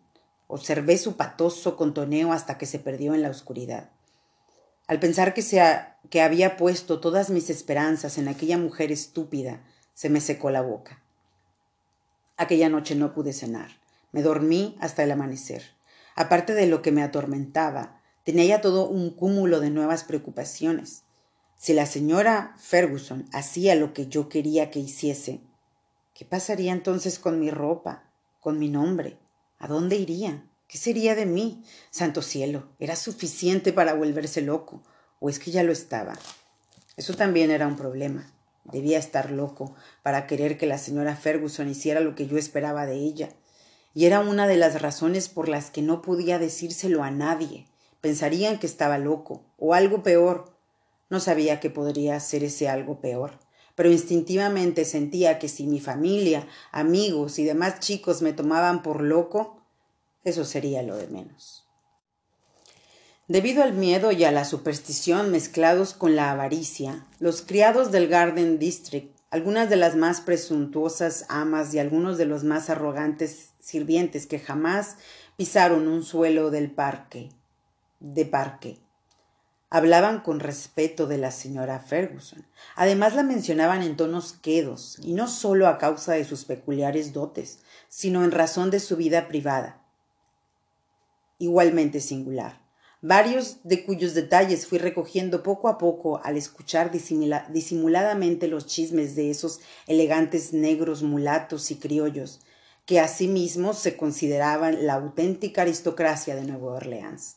Observé 0.47 0.97
su 0.97 1.15
patoso 1.15 1.77
contoneo 1.77 2.31
hasta 2.31 2.57
que 2.57 2.65
se 2.65 2.79
perdió 2.79 3.13
en 3.13 3.21
la 3.21 3.29
oscuridad. 3.29 3.91
Al 4.87 4.99
pensar 4.99 5.33
que, 5.33 5.43
que 6.09 6.21
había 6.21 6.57
puesto 6.57 6.99
todas 6.99 7.29
mis 7.29 7.49
esperanzas 7.49 8.17
en 8.17 8.27
aquella 8.27 8.57
mujer 8.57 8.91
estúpida, 8.91 9.61
se 9.93 10.09
me 10.09 10.21
secó 10.21 10.49
la 10.49 10.61
boca. 10.61 11.01
Aquella 12.37 12.69
noche 12.69 12.95
no 12.95 13.13
pude 13.13 13.33
cenar. 13.33 13.71
Me 14.11 14.21
dormí 14.21 14.77
hasta 14.79 15.03
el 15.03 15.11
amanecer. 15.11 15.63
Aparte 16.15 16.53
de 16.53 16.67
lo 16.67 16.81
que 16.81 16.91
me 16.91 17.03
atormentaba, 17.03 17.96
Tenía 18.27 18.43
ya 18.43 18.59
todo 18.59 18.89
un 18.89 19.11
cúmulo 19.11 19.61
de 19.61 19.69
nuevas 19.69 20.03
preocupaciones. 20.03 21.03
Si 21.57 21.71
la 21.71 21.85
señora 21.85 22.57
Ferguson 22.57 23.25
hacía 23.31 23.73
lo 23.73 23.93
que 23.93 24.07
yo 24.07 24.27
quería 24.27 24.69
que 24.69 24.79
hiciese, 24.79 25.39
¿qué 26.13 26.25
pasaría 26.25 26.73
entonces 26.73 27.19
con 27.19 27.39
mi 27.39 27.51
ropa, 27.51 28.03
con 28.41 28.59
mi 28.59 28.67
nombre? 28.67 29.17
¿A 29.59 29.69
dónde 29.69 29.95
iría? 29.95 30.43
¿Qué 30.67 30.77
sería 30.77 31.15
de 31.15 31.25
mí? 31.25 31.63
Santo 31.89 32.21
cielo, 32.21 32.67
¿era 32.79 32.97
suficiente 32.97 33.71
para 33.71 33.93
volverse 33.93 34.41
loco? 34.41 34.83
¿O 35.21 35.29
es 35.29 35.39
que 35.39 35.51
ya 35.51 35.63
lo 35.63 35.71
estaba? 35.71 36.19
Eso 36.97 37.13
también 37.13 37.49
era 37.49 37.65
un 37.65 37.77
problema. 37.77 38.29
Debía 38.65 38.99
estar 38.99 39.31
loco 39.31 39.73
para 40.03 40.27
querer 40.27 40.57
que 40.57 40.65
la 40.65 40.79
señora 40.79 41.15
Ferguson 41.15 41.69
hiciera 41.69 42.01
lo 42.01 42.13
que 42.13 42.27
yo 42.27 42.37
esperaba 42.37 42.87
de 42.87 42.95
ella. 42.95 43.29
Y 43.93 44.03
era 44.03 44.19
una 44.19 44.49
de 44.49 44.57
las 44.57 44.81
razones 44.81 45.29
por 45.29 45.47
las 45.47 45.71
que 45.71 45.81
no 45.81 46.01
podía 46.01 46.39
decírselo 46.39 47.03
a 47.03 47.09
nadie 47.09 47.67
pensarían 48.07 48.57
que 48.57 48.67
estaba 48.67 48.97
loco, 48.97 49.43
o 49.57 49.73
algo 49.73 50.01
peor. 50.01 50.57
No 51.09 51.19
sabía 51.19 51.59
que 51.59 51.69
podría 51.69 52.17
ser 52.21 52.41
ese 52.45 52.69
algo 52.69 53.01
peor, 53.01 53.31
pero 53.75 53.91
instintivamente 53.91 54.85
sentía 54.85 55.39
que 55.39 55.49
si 55.49 55.67
mi 55.67 55.81
familia, 55.81 56.47
amigos 56.71 57.37
y 57.37 57.43
demás 57.43 57.81
chicos 57.81 58.21
me 58.21 58.31
tomaban 58.31 58.81
por 58.81 59.01
loco, 59.01 59.61
eso 60.23 60.45
sería 60.45 60.83
lo 60.83 60.95
de 60.95 61.07
menos. 61.07 61.67
Debido 63.27 63.61
al 63.61 63.73
miedo 63.73 64.13
y 64.13 64.23
a 64.23 64.31
la 64.31 64.45
superstición 64.45 65.29
mezclados 65.29 65.93
con 65.93 66.15
la 66.15 66.31
avaricia, 66.31 67.05
los 67.19 67.41
criados 67.41 67.91
del 67.91 68.07
Garden 68.07 68.57
District, 68.57 69.13
algunas 69.31 69.69
de 69.69 69.75
las 69.75 69.97
más 69.97 70.21
presuntuosas 70.21 71.25
amas 71.27 71.73
y 71.73 71.79
algunos 71.79 72.17
de 72.17 72.23
los 72.23 72.45
más 72.45 72.69
arrogantes 72.69 73.49
sirvientes 73.59 74.27
que 74.27 74.39
jamás 74.39 74.95
pisaron 75.35 75.89
un 75.89 76.05
suelo 76.05 76.51
del 76.51 76.71
parque, 76.71 77.31
de 77.99 78.25
parque. 78.25 78.79
Hablaban 79.69 80.21
con 80.21 80.39
respeto 80.39 81.07
de 81.07 81.17
la 81.17 81.31
señora 81.31 81.79
Ferguson. 81.79 82.45
Además 82.75 83.15
la 83.15 83.23
mencionaban 83.23 83.83
en 83.83 83.97
tonos 83.97 84.31
quedos, 84.31 84.97
y 85.03 85.13
no 85.13 85.27
sólo 85.27 85.67
a 85.67 85.77
causa 85.77 86.13
de 86.13 86.23
sus 86.23 86.45
peculiares 86.45 87.11
dotes, 87.11 87.59
sino 87.89 88.23
en 88.23 88.31
razón 88.31 88.71
de 88.71 88.79
su 88.79 88.95
vida 88.95 89.27
privada. 89.27 89.81
Igualmente 91.37 91.99
singular. 91.99 92.61
Varios 93.01 93.57
de 93.63 93.85
cuyos 93.85 94.13
detalles 94.13 94.67
fui 94.67 94.77
recogiendo 94.77 95.43
poco 95.43 95.67
a 95.67 95.77
poco 95.77 96.21
al 96.23 96.37
escuchar 96.37 96.89
disimuladamente 96.91 98.47
los 98.47 98.65
chismes 98.65 99.15
de 99.15 99.29
esos 99.29 99.59
elegantes 99.85 100.53
negros 100.53 101.03
mulatos 101.03 101.69
y 101.71 101.75
criollos, 101.75 102.39
que 102.85 103.01
asimismo 103.01 103.73
se 103.73 103.97
consideraban 103.97 104.87
la 104.87 104.93
auténtica 104.93 105.63
aristocracia 105.63 106.35
de 106.35 106.43
Nueva 106.43 106.73
Orleans 106.75 107.35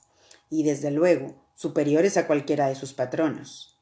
y 0.51 0.65
desde 0.65 0.91
luego 0.91 1.37
superiores 1.55 2.17
a 2.17 2.27
cualquiera 2.27 2.69
de 2.69 2.75
sus 2.75 2.93
patronos. 2.93 3.79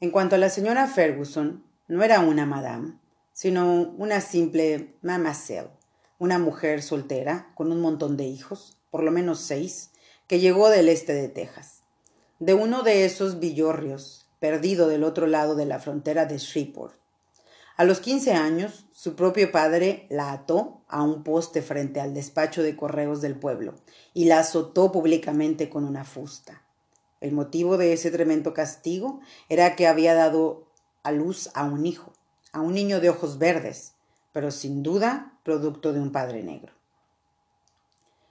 En 0.00 0.10
cuanto 0.10 0.36
a 0.36 0.38
la 0.38 0.48
señora 0.48 0.86
Ferguson, 0.86 1.64
no 1.88 2.02
era 2.02 2.20
una 2.20 2.46
madame, 2.46 2.98
sino 3.32 3.94
una 3.98 4.20
simple 4.20 4.94
mamacelle, 5.02 5.70
una 6.18 6.38
mujer 6.38 6.82
soltera 6.82 7.52
con 7.54 7.70
un 7.72 7.80
montón 7.80 8.16
de 8.16 8.24
hijos, 8.24 8.78
por 8.90 9.02
lo 9.02 9.10
menos 9.10 9.40
seis, 9.40 9.90
que 10.26 10.40
llegó 10.40 10.70
del 10.70 10.88
este 10.88 11.12
de 11.12 11.28
Texas, 11.28 11.82
de 12.38 12.54
uno 12.54 12.82
de 12.82 13.04
esos 13.04 13.38
villorrios, 13.38 14.26
perdido 14.40 14.88
del 14.88 15.04
otro 15.04 15.26
lado 15.26 15.54
de 15.54 15.66
la 15.66 15.78
frontera 15.78 16.26
de 16.26 16.38
Shreveport. 16.38 16.94
A 17.76 17.84
los 17.84 18.00
quince 18.00 18.32
años, 18.32 18.86
su 18.90 19.16
propio 19.16 19.52
padre 19.52 20.06
la 20.08 20.32
ató 20.32 20.80
a 20.88 21.02
un 21.02 21.22
poste 21.22 21.60
frente 21.60 22.00
al 22.00 22.14
despacho 22.14 22.62
de 22.62 22.74
correos 22.74 23.20
del 23.20 23.38
pueblo 23.38 23.74
y 24.14 24.24
la 24.24 24.38
azotó 24.38 24.90
públicamente 24.92 25.68
con 25.68 25.84
una 25.84 26.06
fusta. 26.06 26.62
El 27.20 27.32
motivo 27.32 27.76
de 27.76 27.92
ese 27.92 28.10
tremendo 28.10 28.54
castigo 28.54 29.20
era 29.50 29.76
que 29.76 29.86
había 29.86 30.14
dado 30.14 30.68
a 31.02 31.12
luz 31.12 31.50
a 31.52 31.64
un 31.64 31.84
hijo, 31.84 32.14
a 32.50 32.62
un 32.62 32.72
niño 32.72 32.98
de 32.98 33.10
ojos 33.10 33.36
verdes, 33.36 33.92
pero 34.32 34.50
sin 34.50 34.82
duda 34.82 35.38
producto 35.44 35.92
de 35.92 36.00
un 36.00 36.12
padre 36.12 36.42
negro. 36.42 36.72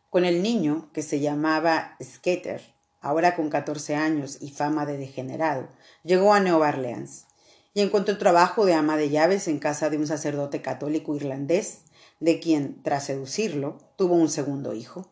Con 0.09 0.25
el 0.25 0.41
niño, 0.41 0.89
que 0.91 1.03
se 1.03 1.19
llamaba 1.19 1.97
Skeeter, 2.01 2.73
ahora 2.99 3.35
con 3.35 3.49
14 3.49 3.95
años 3.95 4.39
y 4.41 4.49
fama 4.49 4.87
de 4.87 4.97
degenerado, 4.97 5.67
llegó 6.03 6.33
a 6.33 6.39
Nueva 6.39 6.69
Orleans 6.69 7.27
y 7.75 7.81
encontró 7.81 8.17
trabajo 8.17 8.65
de 8.65 8.73
ama 8.73 8.97
de 8.97 9.09
llaves 9.09 9.47
en 9.47 9.59
casa 9.59 9.91
de 9.91 9.97
un 9.97 10.07
sacerdote 10.07 10.61
católico 10.61 11.13
irlandés, 11.13 11.81
de 12.21 12.39
quien, 12.39 12.81
tras 12.81 13.05
seducirlo, 13.05 13.77
tuvo 13.97 14.15
un 14.15 14.29
segundo 14.29 14.73
hijo. 14.73 15.05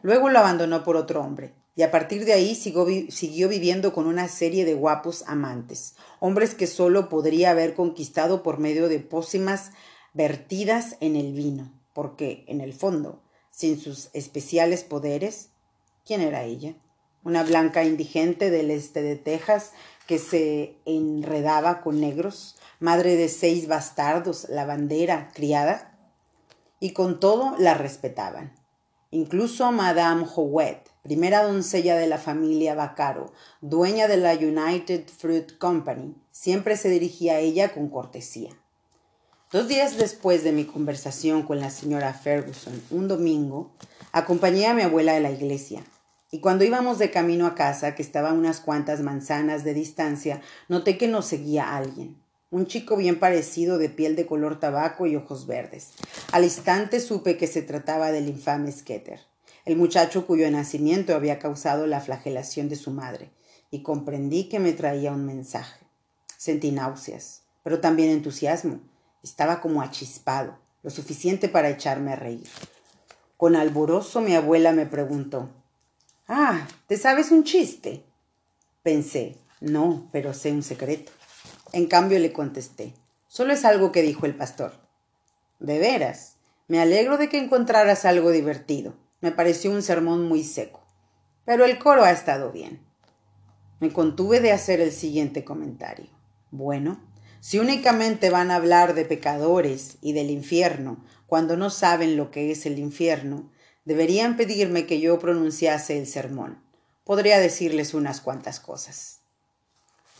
Luego 0.00 0.30
lo 0.30 0.38
abandonó 0.38 0.84
por 0.84 0.96
otro 0.96 1.20
hombre, 1.20 1.52
y 1.74 1.82
a 1.82 1.90
partir 1.90 2.24
de 2.24 2.32
ahí 2.32 2.54
siguió, 2.54 3.48
viviendo 3.48 3.92
con 3.92 4.06
una 4.06 4.28
serie 4.28 4.64
de 4.64 4.74
guapos 4.74 5.24
amantes, 5.26 5.96
hombres 6.20 6.54
que 6.54 6.68
sólo 6.68 7.08
podría 7.08 7.50
haber 7.50 7.74
conquistado 7.74 8.44
por 8.44 8.58
medio 8.58 8.88
de 8.88 9.00
pócimas 9.00 9.72
vertidas 10.14 10.96
en 11.00 11.16
el 11.16 11.32
vino, 11.32 11.72
porque, 11.92 12.44
en 12.46 12.60
el 12.60 12.72
fondo, 12.72 13.20
sin 13.50 13.80
sus 13.80 14.10
especiales 14.12 14.84
poderes, 14.84 15.48
¿quién 16.06 16.20
era 16.20 16.44
ella? 16.44 16.74
Una 17.24 17.42
blanca 17.42 17.82
indigente 17.82 18.50
del 18.50 18.70
este 18.70 19.02
de 19.02 19.16
Texas 19.16 19.72
que 20.10 20.18
se 20.18 20.74
enredaba 20.86 21.82
con 21.82 22.00
negros, 22.00 22.56
madre 22.80 23.14
de 23.14 23.28
seis 23.28 23.68
bastardos, 23.68 24.48
lavandera, 24.48 25.30
criada, 25.32 25.96
y 26.80 26.94
con 26.94 27.20
todo 27.20 27.54
la 27.58 27.74
respetaban. 27.74 28.52
Incluso 29.12 29.70
Madame 29.70 30.26
Howet, 30.34 30.90
primera 31.04 31.44
doncella 31.44 31.94
de 31.94 32.08
la 32.08 32.18
familia 32.18 32.74
Vaccaro, 32.74 33.32
dueña 33.60 34.08
de 34.08 34.16
la 34.16 34.32
United 34.32 35.06
Fruit 35.06 35.56
Company, 35.58 36.16
siempre 36.32 36.76
se 36.76 36.88
dirigía 36.88 37.34
a 37.34 37.38
ella 37.38 37.72
con 37.72 37.88
cortesía. 37.88 38.50
Dos 39.52 39.68
días 39.68 39.96
después 39.96 40.42
de 40.42 40.50
mi 40.50 40.64
conversación 40.64 41.44
con 41.44 41.60
la 41.60 41.70
señora 41.70 42.14
Ferguson, 42.14 42.82
un 42.90 43.06
domingo, 43.06 43.70
acompañé 44.10 44.66
a 44.66 44.74
mi 44.74 44.82
abuela 44.82 45.14
a 45.14 45.20
la 45.20 45.30
iglesia, 45.30 45.84
y 46.32 46.38
cuando 46.38 46.64
íbamos 46.64 46.98
de 46.98 47.10
camino 47.10 47.46
a 47.46 47.56
casa, 47.56 47.94
que 47.94 48.02
estaba 48.02 48.30
a 48.30 48.34
unas 48.34 48.60
cuantas 48.60 49.00
manzanas 49.00 49.64
de 49.64 49.74
distancia, 49.74 50.40
noté 50.68 50.96
que 50.96 51.08
nos 51.08 51.26
seguía 51.26 51.76
alguien. 51.76 52.16
Un 52.52 52.66
chico 52.66 52.96
bien 52.96 53.18
parecido, 53.18 53.78
de 53.78 53.88
piel 53.88 54.14
de 54.14 54.26
color 54.26 54.60
tabaco 54.60 55.06
y 55.06 55.16
ojos 55.16 55.46
verdes. 55.48 55.90
Al 56.30 56.44
instante 56.44 57.00
supe 57.00 57.36
que 57.36 57.48
se 57.48 57.62
trataba 57.62 58.12
del 58.12 58.28
infame 58.28 58.70
Skeeter, 58.70 59.20
el 59.64 59.76
muchacho 59.76 60.26
cuyo 60.26 60.48
nacimiento 60.50 61.16
había 61.16 61.40
causado 61.40 61.86
la 61.88 62.00
flagelación 62.00 62.68
de 62.68 62.76
su 62.76 62.92
madre, 62.92 63.30
y 63.72 63.82
comprendí 63.82 64.48
que 64.48 64.60
me 64.60 64.72
traía 64.72 65.12
un 65.12 65.26
mensaje. 65.26 65.84
Sentí 66.36 66.70
náuseas, 66.70 67.42
pero 67.64 67.80
también 67.80 68.10
entusiasmo. 68.10 68.80
Estaba 69.22 69.60
como 69.60 69.82
achispado, 69.82 70.56
lo 70.82 70.90
suficiente 70.90 71.48
para 71.48 71.70
echarme 71.70 72.12
a 72.12 72.16
reír. 72.16 72.48
Con 73.36 73.56
alborozo 73.56 74.20
mi 74.20 74.34
abuela 74.34 74.72
me 74.72 74.86
preguntó 74.86 75.50
Ah, 76.32 76.68
¿te 76.86 76.96
sabes 76.96 77.32
un 77.32 77.42
chiste? 77.42 78.04
Pensé, 78.84 79.36
no, 79.60 80.08
pero 80.12 80.32
sé 80.32 80.52
un 80.52 80.62
secreto. 80.62 81.10
En 81.72 81.86
cambio 81.86 82.20
le 82.20 82.32
contesté, 82.32 82.94
solo 83.26 83.52
es 83.52 83.64
algo 83.64 83.90
que 83.90 84.02
dijo 84.02 84.26
el 84.26 84.36
pastor. 84.36 84.74
De 85.58 85.80
veras, 85.80 86.36
me 86.68 86.80
alegro 86.80 87.18
de 87.18 87.28
que 87.28 87.38
encontraras 87.38 88.04
algo 88.04 88.30
divertido. 88.30 88.94
Me 89.20 89.32
pareció 89.32 89.72
un 89.72 89.82
sermón 89.82 90.28
muy 90.28 90.44
seco. 90.44 90.86
Pero 91.44 91.64
el 91.64 91.80
coro 91.80 92.04
ha 92.04 92.12
estado 92.12 92.52
bien. 92.52 92.80
Me 93.80 93.92
contuve 93.92 94.38
de 94.38 94.52
hacer 94.52 94.80
el 94.80 94.92
siguiente 94.92 95.42
comentario. 95.42 96.06
Bueno, 96.52 97.00
si 97.40 97.58
únicamente 97.58 98.30
van 98.30 98.52
a 98.52 98.54
hablar 98.54 98.94
de 98.94 99.04
pecadores 99.04 99.98
y 100.00 100.12
del 100.12 100.30
infierno 100.30 101.04
cuando 101.26 101.56
no 101.56 101.70
saben 101.70 102.16
lo 102.16 102.30
que 102.30 102.52
es 102.52 102.66
el 102.66 102.78
infierno, 102.78 103.50
Deberían 103.84 104.36
pedirme 104.36 104.86
que 104.86 105.00
yo 105.00 105.18
pronunciase 105.18 105.98
el 105.98 106.06
sermón. 106.06 106.62
Podría 107.04 107.38
decirles 107.38 107.94
unas 107.94 108.20
cuantas 108.20 108.60
cosas. 108.60 109.20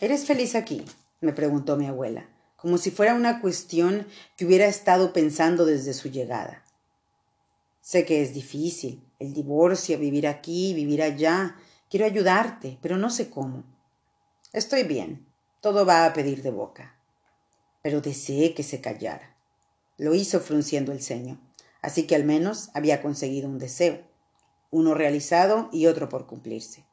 ¿Eres 0.00 0.24
feliz 0.24 0.54
aquí? 0.54 0.84
me 1.20 1.34
preguntó 1.34 1.76
mi 1.76 1.86
abuela, 1.86 2.26
como 2.56 2.78
si 2.78 2.90
fuera 2.90 3.14
una 3.14 3.42
cuestión 3.42 4.06
que 4.38 4.46
hubiera 4.46 4.66
estado 4.66 5.12
pensando 5.12 5.66
desde 5.66 5.92
su 5.92 6.08
llegada. 6.08 6.64
Sé 7.82 8.06
que 8.06 8.22
es 8.22 8.32
difícil, 8.32 9.02
el 9.18 9.34
divorcio, 9.34 9.98
vivir 9.98 10.26
aquí, 10.26 10.72
vivir 10.72 11.02
allá. 11.02 11.56
Quiero 11.90 12.06
ayudarte, 12.06 12.78
pero 12.80 12.96
no 12.96 13.10
sé 13.10 13.28
cómo. 13.28 13.64
Estoy 14.54 14.84
bien, 14.84 15.26
todo 15.60 15.84
va 15.84 16.06
a 16.06 16.12
pedir 16.14 16.42
de 16.42 16.50
boca. 16.50 16.96
Pero 17.82 18.00
deseé 18.00 18.54
que 18.54 18.62
se 18.62 18.80
callara. 18.80 19.36
Lo 19.98 20.14
hizo 20.14 20.40
frunciendo 20.40 20.92
el 20.92 21.02
ceño 21.02 21.38
así 21.82 22.06
que 22.06 22.14
al 22.14 22.24
menos 22.24 22.70
había 22.74 23.02
conseguido 23.02 23.48
un 23.48 23.58
deseo, 23.58 24.00
uno 24.70 24.94
realizado 24.94 25.68
y 25.72 25.86
otro 25.86 26.08
por 26.08 26.26
cumplirse. 26.26 26.84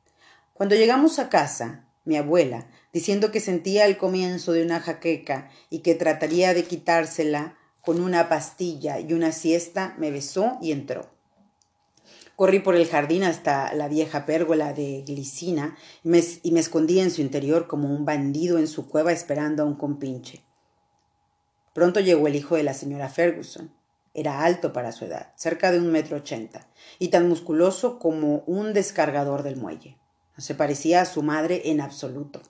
Cuando 0.53 0.75
llegamos 0.75 1.19
a 1.19 1.29
casa, 1.29 1.85
mi 2.03 2.15
abuela, 2.15 2.67
diciendo 2.93 3.31
que 3.31 3.39
sentía 3.39 3.85
el 3.85 3.97
comienzo 3.97 4.53
de 4.53 4.63
una 4.63 4.79
jaqueca 4.79 5.49
y 5.69 5.79
que 5.79 5.93
trataría 5.93 6.53
de 6.53 6.63
quitársela 6.63 7.57
con 7.81 8.01
una 8.01 8.29
pastilla 8.29 8.99
y 8.99 9.13
una 9.13 9.31
siesta, 9.31 9.95
me 9.97 10.09
besó 10.09 10.57
y 10.61 10.71
entró. 10.71 11.09
Corrí 12.35 12.59
por 12.59 12.75
el 12.75 12.87
jardín 12.87 13.23
hasta 13.23 13.73
la 13.73 13.87
vieja 13.87 14.25
pérgola 14.25 14.73
de 14.73 15.03
glicina 15.05 15.75
y 16.03 16.09
me, 16.09 16.23
y 16.43 16.51
me 16.51 16.59
escondí 16.59 16.99
en 16.99 17.11
su 17.11 17.21
interior 17.21 17.67
como 17.67 17.93
un 17.93 18.05
bandido 18.05 18.57
en 18.57 18.67
su 18.67 18.87
cueva 18.87 19.11
esperando 19.11 19.63
a 19.63 19.65
un 19.65 19.75
compinche. 19.75 20.43
Pronto 21.73 21.99
llegó 21.99 22.27
el 22.27 22.35
hijo 22.35 22.55
de 22.55 22.63
la 22.63 22.73
señora 22.73 23.09
Ferguson. 23.09 23.71
Era 24.17 24.43
alto 24.43 24.73
para 24.73 24.91
su 24.93 25.05
edad, 25.05 25.31
cerca 25.35 25.71
de 25.71 25.77
un 25.77 25.91
metro 25.91 26.17
ochenta, 26.17 26.67
y 26.97 27.09
tan 27.09 27.29
musculoso 27.29 27.99
como 27.99 28.39
un 28.47 28.73
descargador 28.73 29.43
del 29.43 29.57
muelle. 29.57 29.99
No 30.35 30.43
se 30.43 30.55
parecía 30.55 31.01
a 31.01 31.05
su 31.05 31.21
madre 31.21 31.61
en 31.65 31.81
absoluto. 31.81 32.41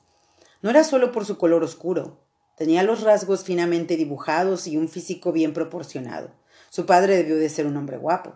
No 0.61 0.69
era 0.69 0.85
solo 0.85 1.11
por 1.11 1.25
su 1.25 1.37
color 1.37 1.65
oscuro, 1.65 2.21
tenía 2.55 2.83
los 2.83 3.01
rasgos 3.01 3.43
finamente 3.43 3.97
dibujados 3.97 4.65
y 4.65 4.77
un 4.77 4.87
físico 4.87 5.33
bien 5.33 5.53
proporcionado. 5.53 6.31
Su 6.69 6.85
padre 6.85 7.17
debió 7.17 7.35
de 7.35 7.49
ser 7.49 7.67
un 7.67 7.75
hombre 7.75 7.97
guapo. 7.97 8.33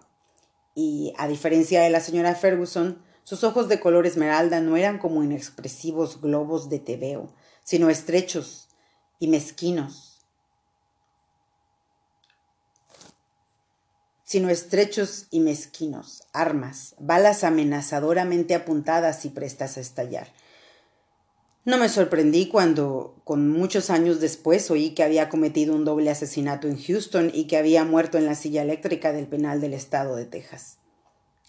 Y, 0.76 1.13
a 1.17 1.30
diferencia 1.30 1.84
de 1.84 1.89
la 1.89 2.02
señora 2.02 2.36
Ferguson, 2.36 3.02
sus 3.24 3.46
ojos 3.46 3.70
de 3.70 3.80
color 3.80 4.06
esmeralda 4.06 4.60
no 4.60 4.76
eran 4.76 5.00
como 5.00 5.24
inexpresivos 5.24 6.20
globos 6.20 6.67
de 6.67 6.80
tebeo, 6.80 7.34
sino 7.63 7.89
estrechos 7.89 8.67
y 9.20 9.30
mezquinos, 9.30 10.11
sino 14.32 14.50
estrechos 14.50 15.28
y 15.30 15.41
mezquinos, 15.41 16.24
armas, 16.32 16.96
balas 17.00 17.44
amenazadoramente 17.44 18.56
apuntadas 18.56 19.26
y 19.26 19.30
prestas 19.30 19.76
a 19.76 19.82
estallar. 19.82 20.30
No 21.65 21.78
me 21.78 21.89
sorprendí 21.89 22.48
cuando, 22.48 23.20
con 23.26 23.50
muchos 23.50 23.89
años 23.89 24.22
después, 24.22 24.72
oí 24.72 24.91
que 24.91 25.04
había 25.04 25.28
cometido 25.28 25.76
un 25.76 25.84
doble 25.84 26.10
asesinato 26.10 26.70
en 26.70 26.82
Houston 26.82 27.30
y 27.34 27.48
que 27.48 27.58
había 27.58 27.84
muerto 27.84 28.17
en 28.17 28.26
la 28.26 28.36
silla 28.36 28.62
eléctrica 28.62 29.12
del 29.12 29.28
penal 29.28 29.60
del 29.60 29.74
estado 29.74 30.15
de 30.15 30.24
Texas. 30.24 30.78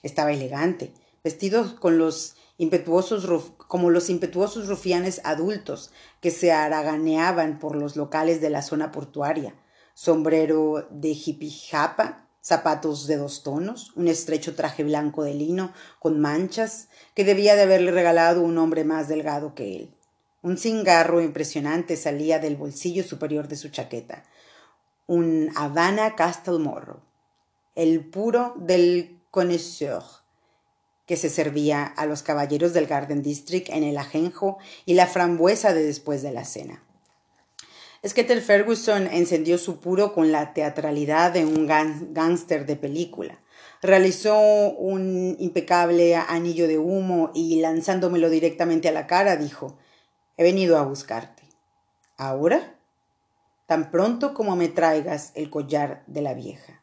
Estaba 0.03 0.33
elegante, 0.33 0.93
vestido 1.23 1.79
con 1.79 1.99
los 1.99 2.35
impetuosos 2.59 3.53
como 3.69 3.91
los 3.91 4.11
impetuosos 4.11 4.67
rufianes 4.67 5.21
adultos 5.23 5.93
que 6.21 6.33
se 6.33 6.51
haraganeaban 6.51 7.61
por 7.61 7.77
los 7.77 7.95
locales 7.95 8.41
de 8.41 8.51
la 8.51 8.61
zona 8.61 8.91
portuaria, 8.91 9.55
sombrero 9.95 10.89
de 10.91 11.15
jipijapa 11.15 12.23
zapatos 12.43 13.07
de 13.07 13.17
dos 13.17 13.43
tonos, 13.43 13.93
un 13.95 14.09
estrecho 14.09 14.55
traje 14.55 14.83
blanco 14.83 15.23
de 15.23 15.35
lino 15.35 15.73
con 16.01 16.21
manchas 16.21 16.89
que 17.15 17.25
debía 17.25 17.55
de 17.55 17.63
haberle 17.63 17.93
regalado 17.93 18.43
un 18.43 18.59
hombre 18.59 18.85
más 18.85 19.09
delgado 19.09 19.55
que 19.55 19.77
él. 19.77 19.95
Un 20.43 20.59
cingarro 20.59 21.23
impresionante 21.23 21.97
salía 21.97 22.41
del 22.41 22.57
bolsillo 22.57 23.05
superior 23.05 23.47
de 23.47 23.57
su 23.57 23.69
chaqueta. 23.69 24.25
Un 25.07 25.51
Havana 25.55 26.17
Castle 26.17 26.59
Morro, 26.59 27.01
el 27.77 28.05
puro 28.05 28.55
del 28.57 29.21
connoisseur, 29.31 30.03
que 31.07 31.17
se 31.17 31.31
servía 31.31 31.85
a 31.85 32.07
los 32.07 32.23
caballeros 32.23 32.73
del 32.73 32.87
Garden 32.87 33.23
District 33.23 33.69
en 33.71 33.85
el 33.85 33.97
ajenjo 33.99 34.59
y 34.85 34.95
la 34.95 35.07
frambuesa 35.07 35.73
de 35.75 35.85
después 35.85 36.23
de 36.23 36.33
la 36.33 36.45
cena. 36.45 36.83
Skeeter 38.07 38.41
Ferguson 38.41 39.07
encendió 39.07 39.59
su 39.59 39.79
puro 39.79 40.13
con 40.13 40.33
la 40.33 40.55
teatralidad 40.55 41.33
de 41.33 41.47
un 41.47 41.67
gángster 41.67 42.67
de 42.67 42.77
película. 42.77 43.39
Realizó 43.81 44.39
un 44.39 45.37
impecable 45.39 46.17
anillo 46.17 46.67
de 46.67 46.79
humo 46.79 47.31
y 47.35 47.61
lanzándomelo 47.61 48.29
directamente 48.29 48.89
a 48.89 48.93
la 48.93 49.07
cara 49.07 49.37
dijo 49.37 49.79
He 50.37 50.43
venido 50.43 50.79
a 50.79 50.83
buscarte. 50.83 51.43
¿Ahora? 52.17 52.77
tan 53.73 53.91
pronto 53.91 54.35
como 54.35 54.55
me 54.55 54.69
traigas 54.69 55.33
el 55.35 55.49
collar 55.49 56.05
de 56.07 56.21
la 56.21 56.35
vieja. 56.35 56.83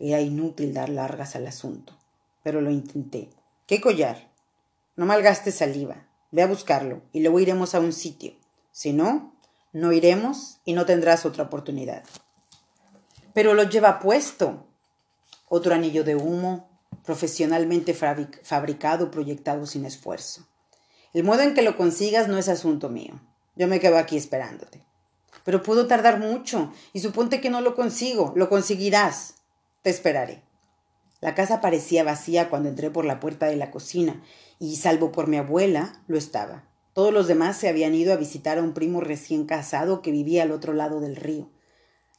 Era 0.00 0.20
inútil 0.20 0.74
dar 0.74 0.88
largas 0.88 1.36
al 1.36 1.46
asunto, 1.46 1.96
pero 2.42 2.60
lo 2.60 2.72
intenté. 2.72 3.30
¿Qué 3.68 3.80
collar? 3.80 4.32
No 4.96 5.06
malgastes 5.06 5.54
saliva. 5.54 6.08
Ve 6.32 6.42
a 6.42 6.48
buscarlo 6.48 7.02
y 7.12 7.20
luego 7.20 7.38
iremos 7.38 7.76
a 7.76 7.78
un 7.78 7.92
sitio. 7.92 8.32
Si 8.72 8.92
no, 8.92 9.31
no 9.72 9.92
iremos 9.92 10.60
y 10.64 10.74
no 10.74 10.86
tendrás 10.86 11.24
otra 11.24 11.44
oportunidad. 11.44 12.04
Pero 13.32 13.54
lo 13.54 13.64
lleva 13.64 13.98
puesto. 13.98 14.66
Otro 15.48 15.74
anillo 15.74 16.04
de 16.04 16.16
humo, 16.16 16.68
profesionalmente 17.04 17.94
fabricado, 17.94 19.10
proyectado 19.10 19.66
sin 19.66 19.84
esfuerzo. 19.84 20.46
El 21.12 21.24
modo 21.24 21.42
en 21.42 21.54
que 21.54 21.62
lo 21.62 21.76
consigas 21.76 22.28
no 22.28 22.38
es 22.38 22.48
asunto 22.48 22.88
mío. 22.88 23.20
Yo 23.56 23.68
me 23.68 23.80
quedo 23.80 23.98
aquí 23.98 24.16
esperándote. 24.16 24.82
Pero 25.44 25.62
puedo 25.62 25.86
tardar 25.86 26.18
mucho 26.18 26.72
y 26.92 27.00
suponte 27.00 27.40
que 27.40 27.50
no 27.50 27.60
lo 27.60 27.74
consigo. 27.74 28.32
Lo 28.36 28.48
conseguirás. 28.48 29.34
Te 29.82 29.90
esperaré. 29.90 30.42
La 31.20 31.34
casa 31.34 31.60
parecía 31.60 32.04
vacía 32.04 32.48
cuando 32.48 32.68
entré 32.68 32.90
por 32.90 33.04
la 33.04 33.20
puerta 33.20 33.46
de 33.46 33.56
la 33.56 33.70
cocina 33.70 34.22
y, 34.58 34.76
salvo 34.76 35.12
por 35.12 35.28
mi 35.28 35.36
abuela, 35.36 36.02
lo 36.06 36.16
estaba. 36.16 36.64
Todos 36.92 37.12
los 37.12 37.26
demás 37.26 37.56
se 37.56 37.68
habían 37.68 37.94
ido 37.94 38.12
a 38.12 38.16
visitar 38.16 38.58
a 38.58 38.62
un 38.62 38.74
primo 38.74 39.00
recién 39.00 39.46
casado 39.46 40.02
que 40.02 40.10
vivía 40.10 40.42
al 40.42 40.52
otro 40.52 40.74
lado 40.74 41.00
del 41.00 41.16
río. 41.16 41.48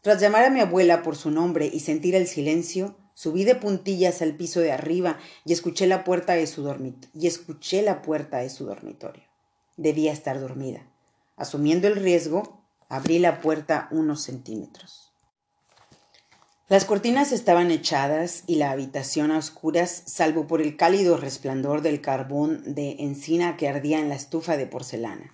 Tras 0.01 0.19
llamar 0.19 0.43
a 0.43 0.49
mi 0.49 0.59
abuela 0.59 1.03
por 1.03 1.15
su 1.15 1.31
nombre 1.31 1.69
y 1.71 1.79
sentir 1.79 2.15
el 2.15 2.27
silencio, 2.27 2.97
subí 3.13 3.43
de 3.43 3.55
puntillas 3.55 4.21
al 4.21 4.35
piso 4.35 4.59
de 4.59 4.71
arriba 4.71 5.19
y 5.45 5.53
escuché 5.53 5.85
la 5.85 6.03
puerta 6.03 6.33
de 6.33 6.47
su 6.47 6.67
y 7.13 7.27
escuché 7.27 7.83
la 7.83 8.01
puerta 8.01 8.39
de 8.39 8.49
su 8.49 8.65
dormitorio. 8.65 9.23
Debía 9.77 10.11
estar 10.11 10.39
dormida. 10.39 10.87
Asumiendo 11.37 11.87
el 11.87 11.95
riesgo, 11.95 12.61
abrí 12.89 13.19
la 13.19 13.41
puerta 13.41 13.87
unos 13.91 14.23
centímetros. 14.23 15.12
Las 16.73 16.85
cortinas 16.85 17.31
estaban 17.31 17.69
echadas 17.69 18.45
y 18.47 18.55
la 18.55 18.71
habitación 18.71 19.29
a 19.29 19.37
oscuras, 19.37 20.01
salvo 20.07 20.47
por 20.47 20.59
el 20.59 20.75
cálido 20.75 21.17
resplandor 21.17 21.83
del 21.83 22.01
carbón 22.01 22.63
de 22.73 22.95
encina 22.97 23.57
que 23.57 23.69
ardía 23.69 23.99
en 23.99 24.09
la 24.09 24.15
estufa 24.15 24.57
de 24.57 24.65
porcelana. 24.65 25.31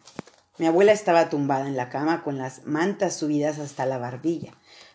Mi 0.57 0.65
abuela 0.65 0.91
estaba 0.91 1.29
tumbada 1.29 1.65
en 1.65 1.77
la 1.77 1.87
cama 1.87 2.25
con 2.25 2.37
las 2.37 2.65
mantas 2.65 3.15
subidas 3.15 3.57
hasta 3.57 3.85
la 3.85 3.97
barbilla. 3.97 4.51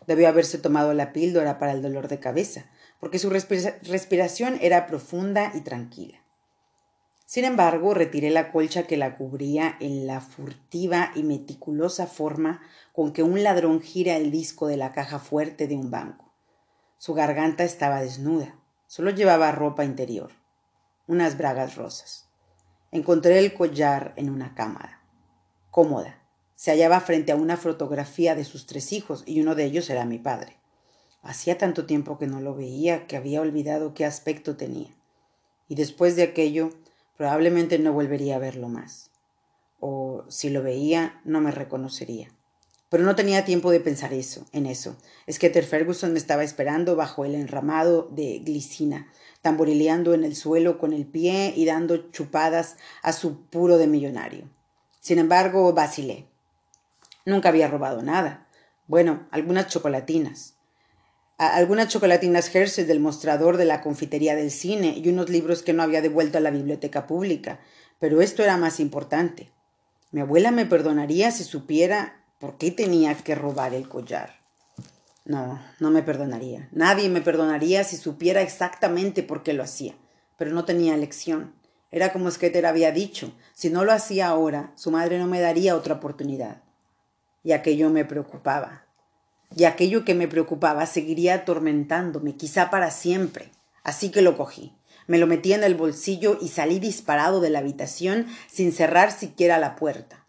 Debió 0.06 0.28
haberse 0.28 0.58
tomado 0.58 0.92
la 0.92 1.14
píldora 1.14 1.58
para 1.58 1.72
el 1.72 1.80
dolor 1.80 2.08
de 2.08 2.20
cabeza, 2.20 2.66
porque 3.00 3.18
su 3.18 3.30
respiración 3.30 4.58
era 4.60 4.86
profunda 4.86 5.50
y 5.54 5.62
tranquila. 5.62 6.22
Sin 7.24 7.46
embargo, 7.46 7.94
retiré 7.94 8.28
la 8.28 8.52
colcha 8.52 8.82
que 8.82 8.98
la 8.98 9.16
cubría 9.16 9.78
en 9.80 10.06
la 10.06 10.20
furtiva 10.20 11.10
y 11.14 11.22
meticulosa 11.22 12.06
forma 12.06 12.60
con 12.92 13.14
que 13.14 13.22
un 13.22 13.42
ladrón 13.42 13.80
gira 13.80 14.18
el 14.18 14.30
disco 14.30 14.66
de 14.66 14.76
la 14.76 14.92
caja 14.92 15.18
fuerte 15.18 15.66
de 15.66 15.76
un 15.76 15.90
banco. 15.90 16.23
Su 16.98 17.14
garganta 17.14 17.64
estaba 17.64 18.00
desnuda, 18.00 18.58
solo 18.86 19.10
llevaba 19.10 19.52
ropa 19.52 19.84
interior, 19.84 20.30
unas 21.06 21.36
bragas 21.36 21.76
rosas. 21.76 22.28
Encontré 22.92 23.38
el 23.38 23.54
collar 23.54 24.12
en 24.16 24.30
una 24.30 24.54
cámara, 24.54 25.02
cómoda. 25.70 26.22
Se 26.54 26.70
hallaba 26.70 27.00
frente 27.00 27.32
a 27.32 27.36
una 27.36 27.56
fotografía 27.56 28.34
de 28.34 28.44
sus 28.44 28.66
tres 28.66 28.92
hijos 28.92 29.24
y 29.26 29.40
uno 29.40 29.54
de 29.54 29.64
ellos 29.64 29.90
era 29.90 30.04
mi 30.04 30.18
padre. 30.18 30.56
Hacía 31.22 31.58
tanto 31.58 31.86
tiempo 31.86 32.18
que 32.18 32.26
no 32.26 32.40
lo 32.40 32.54
veía 32.54 33.06
que 33.06 33.16
había 33.16 33.40
olvidado 33.40 33.94
qué 33.94 34.04
aspecto 34.04 34.56
tenía. 34.56 34.94
Y 35.68 35.74
después 35.74 36.14
de 36.16 36.22
aquello 36.22 36.70
Probablemente 37.16 37.78
no 37.78 37.92
volvería 37.92 38.36
a 38.36 38.40
verlo 38.40 38.68
más. 38.68 39.10
O 39.78 40.24
si 40.28 40.50
lo 40.50 40.62
veía, 40.62 41.20
no 41.24 41.40
me 41.40 41.52
reconocería. 41.52 42.28
Pero 42.94 43.02
no 43.02 43.16
tenía 43.16 43.44
tiempo 43.44 43.72
de 43.72 43.80
pensar 43.80 44.12
eso, 44.12 44.46
en 44.52 44.66
eso. 44.66 44.96
Skeeter 45.28 45.64
Ferguson 45.64 46.12
me 46.12 46.18
estaba 46.20 46.44
esperando 46.44 46.94
bajo 46.94 47.24
el 47.24 47.34
enramado 47.34 48.08
de 48.12 48.38
glicina, 48.38 49.10
tamborileando 49.42 50.14
en 50.14 50.22
el 50.22 50.36
suelo 50.36 50.78
con 50.78 50.92
el 50.92 51.04
pie 51.04 51.52
y 51.56 51.64
dando 51.64 52.12
chupadas 52.12 52.76
a 53.02 53.12
su 53.12 53.46
puro 53.46 53.78
de 53.78 53.88
millonario. 53.88 54.48
Sin 55.00 55.18
embargo, 55.18 55.72
vacilé. 55.72 56.28
Nunca 57.26 57.48
había 57.48 57.66
robado 57.66 58.00
nada. 58.00 58.46
Bueno, 58.86 59.26
algunas 59.32 59.66
chocolatinas 59.66 60.54
algunas 61.36 61.88
chocolatinas 61.88 62.54
Hershey 62.54 62.84
del 62.84 63.00
mostrador 63.00 63.56
de 63.56 63.64
la 63.64 63.80
confitería 63.80 64.36
del 64.36 64.52
cine 64.52 64.96
y 64.96 65.08
unos 65.08 65.30
libros 65.30 65.64
que 65.64 65.72
no 65.72 65.82
había 65.82 66.00
devuelto 66.00 66.38
a 66.38 66.40
la 66.40 66.52
biblioteca 66.52 67.08
pública. 67.08 67.58
Pero 67.98 68.22
esto 68.22 68.44
era 68.44 68.56
más 68.56 68.78
importante. 68.78 69.50
Mi 70.12 70.20
abuela 70.20 70.52
me 70.52 70.64
perdonaría 70.64 71.32
si 71.32 71.42
supiera 71.42 72.23
por 72.44 72.58
qué 72.58 72.70
tenía 72.70 73.14
que 73.14 73.34
robar 73.34 73.72
el 73.72 73.88
collar. 73.88 74.34
No, 75.24 75.62
no 75.80 75.90
me 75.90 76.02
perdonaría. 76.02 76.68
Nadie 76.72 77.08
me 77.08 77.22
perdonaría 77.22 77.84
si 77.84 77.96
supiera 77.96 78.42
exactamente 78.42 79.22
por 79.22 79.42
qué 79.42 79.54
lo 79.54 79.62
hacía. 79.62 79.94
Pero 80.36 80.50
no 80.50 80.66
tenía 80.66 80.94
elección. 80.94 81.54
Era 81.90 82.12
como 82.12 82.30
Skeeter 82.30 82.66
había 82.66 82.92
dicho, 82.92 83.32
si 83.54 83.70
no 83.70 83.82
lo 83.86 83.92
hacía 83.92 84.28
ahora, 84.28 84.74
su 84.74 84.90
madre 84.90 85.18
no 85.18 85.26
me 85.26 85.40
daría 85.40 85.74
otra 85.74 85.94
oportunidad. 85.94 86.60
Y 87.42 87.52
aquello 87.52 87.88
me 87.88 88.04
preocupaba 88.04 88.84
y 89.56 89.64
aquello 89.64 90.04
que 90.04 90.14
me 90.14 90.28
preocupaba 90.28 90.84
seguiría 90.84 91.32
atormentándome, 91.32 92.36
quizá 92.36 92.68
para 92.68 92.90
siempre. 92.90 93.52
Así 93.84 94.10
que 94.10 94.20
lo 94.20 94.36
cogí. 94.36 94.76
Me 95.06 95.16
lo 95.16 95.26
metí 95.26 95.54
en 95.54 95.64
el 95.64 95.76
bolsillo 95.76 96.36
y 96.42 96.48
salí 96.48 96.78
disparado 96.78 97.40
de 97.40 97.48
la 97.48 97.60
habitación 97.60 98.26
sin 98.50 98.70
cerrar 98.70 99.12
siquiera 99.12 99.56
la 99.56 99.76
puerta. 99.76 100.23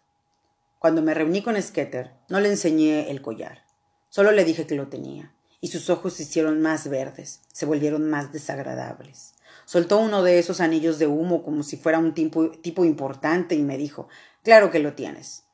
Cuando 0.78 1.02
me 1.02 1.14
reuní 1.14 1.42
con 1.42 1.60
Skeeter, 1.60 2.12
no 2.28 2.40
le 2.40 2.48
enseñé 2.48 3.10
el 3.10 3.22
collar. 3.22 3.64
Solo 4.08 4.30
le 4.30 4.44
dije 4.44 4.66
que 4.66 4.74
lo 4.74 4.88
tenía, 4.88 5.34
y 5.60 5.68
sus 5.68 5.90
ojos 5.90 6.14
se 6.14 6.24
hicieron 6.24 6.60
más 6.60 6.88
verdes, 6.88 7.42
se 7.52 7.66
volvieron 7.66 8.08
más 8.08 8.32
desagradables. 8.32 9.34
Soltó 9.64 9.98
uno 9.98 10.22
de 10.22 10.38
esos 10.38 10.60
anillos 10.60 10.98
de 10.98 11.06
humo 11.06 11.42
como 11.42 11.62
si 11.62 11.76
fuera 11.76 11.98
un 11.98 12.14
tipo, 12.14 12.50
tipo 12.50 12.84
importante 12.84 13.54
y 13.54 13.62
me 13.62 13.76
dijo 13.76 14.08
Claro 14.42 14.70
que 14.70 14.78
lo 14.78 14.94
tienes. 14.94 15.44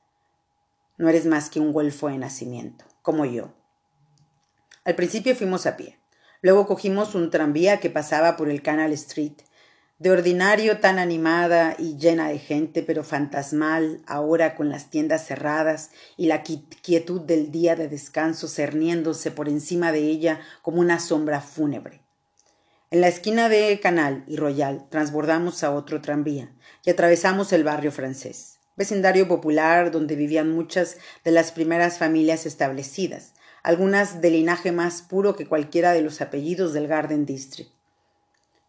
No 0.98 1.08
eres 1.08 1.24
más 1.24 1.48
que 1.48 1.60
un 1.60 1.72
golfo 1.72 2.08
de 2.08 2.18
nacimiento, 2.18 2.84
como 3.00 3.24
yo. 3.24 3.54
Al 4.84 4.94
principio 4.96 5.34
fuimos 5.34 5.64
a 5.66 5.76
pie. 5.76 5.98
Luego 6.42 6.66
cogimos 6.66 7.14
un 7.14 7.30
tranvía 7.30 7.80
que 7.80 7.88
pasaba 7.88 8.36
por 8.36 8.50
el 8.50 8.62
Canal 8.62 8.92
Street. 8.92 9.34
De 10.02 10.10
ordinario 10.10 10.80
tan 10.80 10.98
animada 10.98 11.76
y 11.78 11.96
llena 11.96 12.28
de 12.28 12.40
gente, 12.40 12.82
pero 12.82 13.04
fantasmal, 13.04 14.02
ahora 14.04 14.56
con 14.56 14.68
las 14.68 14.90
tiendas 14.90 15.24
cerradas 15.24 15.92
y 16.16 16.26
la 16.26 16.42
quietud 16.42 17.20
del 17.20 17.52
día 17.52 17.76
de 17.76 17.86
descanso 17.86 18.48
cerniéndose 18.48 19.30
por 19.30 19.48
encima 19.48 19.92
de 19.92 20.00
ella 20.00 20.40
como 20.60 20.80
una 20.80 20.98
sombra 20.98 21.40
fúnebre. 21.40 22.00
En 22.90 23.00
la 23.00 23.06
esquina 23.06 23.48
de 23.48 23.78
Canal 23.78 24.24
y 24.26 24.34
Royal 24.34 24.88
transbordamos 24.90 25.62
a 25.62 25.70
otro 25.70 26.00
tranvía 26.00 26.50
y 26.84 26.90
atravesamos 26.90 27.52
el 27.52 27.62
barrio 27.62 27.92
francés, 27.92 28.58
vecindario 28.74 29.28
popular 29.28 29.92
donde 29.92 30.16
vivían 30.16 30.50
muchas 30.50 30.96
de 31.22 31.30
las 31.30 31.52
primeras 31.52 31.98
familias 31.98 32.44
establecidas, 32.44 33.34
algunas 33.62 34.20
de 34.20 34.30
linaje 34.30 34.72
más 34.72 35.02
puro 35.02 35.36
que 35.36 35.46
cualquiera 35.46 35.92
de 35.92 36.02
los 36.02 36.20
apellidos 36.20 36.72
del 36.72 36.88
Garden 36.88 37.24
District. 37.24 37.71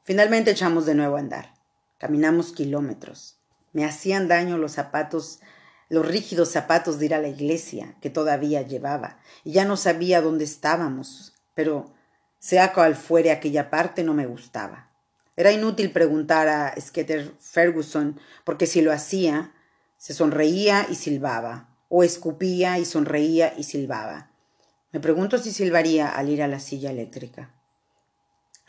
Finalmente 0.06 0.52
echamos 0.52 0.86
de 0.86 0.96
nuevo 0.96 1.16
a 1.16 1.20
andar. 1.20 1.54
Caminamos 1.98 2.52
kilómetros. 2.52 3.38
Me 3.72 3.86
hacían 3.86 4.28
daño 4.28 4.58
los 4.58 4.74
zapatos, 4.74 5.40
los 5.88 6.06
rígidos 6.06 6.52
zapatos 6.52 7.00
de 7.00 7.06
ir 7.06 7.14
a 7.14 7.22
la 7.22 7.30
iglesia 7.30 7.96
que 8.02 8.10
todavía 8.10 8.62
llevaba, 8.64 9.20
y 9.46 9.54
ya 9.54 9.64
no 9.64 9.78
sabía 9.78 10.22
dónde 10.22 10.44
estábamos, 10.44 11.34
pero 11.56 11.94
sea 12.38 12.74
cual 12.74 12.96
fuere 12.96 13.32
aquella 13.32 13.70
parte 13.70 14.04
no 14.04 14.14
me 14.14 14.26
gustaba. 14.26 14.90
Era 15.38 15.54
inútil 15.54 15.92
preguntar 15.94 16.50
a 16.50 16.76
Skeeter 16.80 17.34
Ferguson, 17.40 18.20
porque 18.44 18.68
si 18.68 18.82
lo 18.82 18.92
hacía, 18.92 19.54
se 19.98 20.14
sonreía 20.14 20.86
y 20.90 20.96
silbaba, 20.96 21.70
o 21.88 22.04
escupía 22.04 22.78
y 22.78 22.84
sonreía 22.84 23.54
y 23.58 23.64
silbaba. 23.64 24.32
Me 24.92 25.00
pregunto 25.00 25.38
si 25.38 25.54
silbaría 25.54 26.10
al 26.10 26.28
ir 26.28 26.44
a 26.44 26.50
la 26.50 26.60
silla 26.60 26.92
eléctrica. 26.92 27.52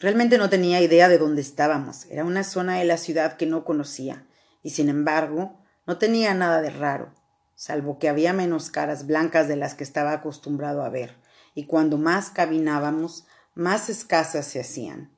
Realmente 0.05 0.37
no 0.37 0.51
tenía 0.51 0.83
idea 0.83 1.09
de 1.09 1.17
dónde 1.17 1.41
estábamos. 1.41 2.05
Era 2.11 2.27
una 2.27 2.45
zona 2.45 2.79
de 2.79 2.85
la 2.85 2.99
ciudad 2.99 3.39
que 3.39 3.47
no 3.47 3.65
conocía, 3.65 4.27
y 4.63 4.69
sin 4.69 4.91
embargo 4.91 5.59
no 5.87 5.97
tenía 5.97 6.35
nada 6.35 6.61
de 6.61 6.69
raro, 6.69 7.15
salvo 7.55 7.99
que 7.99 8.11
había 8.11 8.35
menos 8.35 8.69
caras 8.69 9.07
blancas 9.07 9.49
de 9.49 9.57
las 9.57 9.75
que 9.75 9.83
estaba 9.83 10.13
acostumbrado 10.13 10.83
a 10.83 10.91
ver, 10.91 11.17
y 11.55 11.65
cuando 11.65 11.97
más 11.97 12.29
caminábamos, 12.29 13.25
más 13.55 13.89
escasas 13.89 14.45
se 14.45 14.61
hacían. 14.61 15.11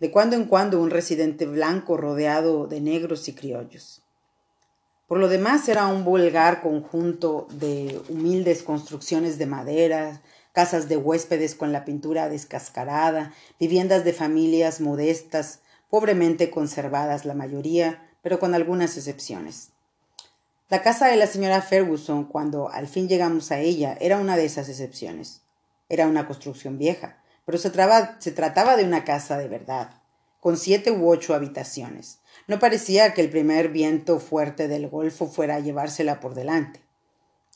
De 0.00 0.10
cuando 0.10 0.34
en 0.34 0.46
cuando 0.46 0.82
un 0.82 0.90
residente 0.90 1.46
blanco 1.46 1.96
rodeado 1.96 2.66
de 2.66 2.80
negros 2.80 3.28
y 3.28 3.36
criollos. 3.36 4.02
Por 5.06 5.18
lo 5.18 5.28
demás 5.28 5.68
era 5.68 5.86
un 5.86 6.04
vulgar 6.04 6.62
conjunto 6.62 7.46
de 7.52 8.02
humildes 8.08 8.64
construcciones 8.64 9.38
de 9.38 9.46
madera, 9.46 10.20
casas 10.52 10.88
de 10.88 10.96
huéspedes 10.96 11.54
con 11.54 11.72
la 11.72 11.84
pintura 11.84 12.28
descascarada, 12.28 13.32
viviendas 13.58 14.04
de 14.04 14.12
familias 14.12 14.80
modestas, 14.80 15.60
pobremente 15.90 16.50
conservadas 16.50 17.24
la 17.24 17.34
mayoría, 17.34 18.08
pero 18.22 18.38
con 18.38 18.54
algunas 18.54 18.96
excepciones. 18.96 19.70
La 20.68 20.80
casa 20.80 21.08
de 21.08 21.16
la 21.16 21.26
señora 21.26 21.60
Ferguson, 21.60 22.24
cuando 22.24 22.70
al 22.70 22.88
fin 22.88 23.08
llegamos 23.08 23.52
a 23.52 23.58
ella, 23.58 23.96
era 24.00 24.18
una 24.18 24.36
de 24.36 24.46
esas 24.46 24.68
excepciones. 24.70 25.42
Era 25.90 26.06
una 26.06 26.26
construcción 26.26 26.78
vieja, 26.78 27.18
pero 27.44 27.58
se, 27.58 27.70
se 28.18 28.32
trataba 28.32 28.76
de 28.76 28.84
una 28.84 29.04
casa 29.04 29.36
de 29.36 29.48
verdad, 29.48 29.90
con 30.40 30.56
siete 30.56 30.90
u 30.90 31.10
ocho 31.10 31.34
habitaciones. 31.34 32.20
No 32.46 32.58
parecía 32.58 33.12
que 33.12 33.20
el 33.20 33.28
primer 33.28 33.68
viento 33.68 34.18
fuerte 34.18 34.66
del 34.66 34.88
golfo 34.88 35.26
fuera 35.26 35.56
a 35.56 35.60
llevársela 35.60 36.20
por 36.20 36.34
delante. 36.34 36.80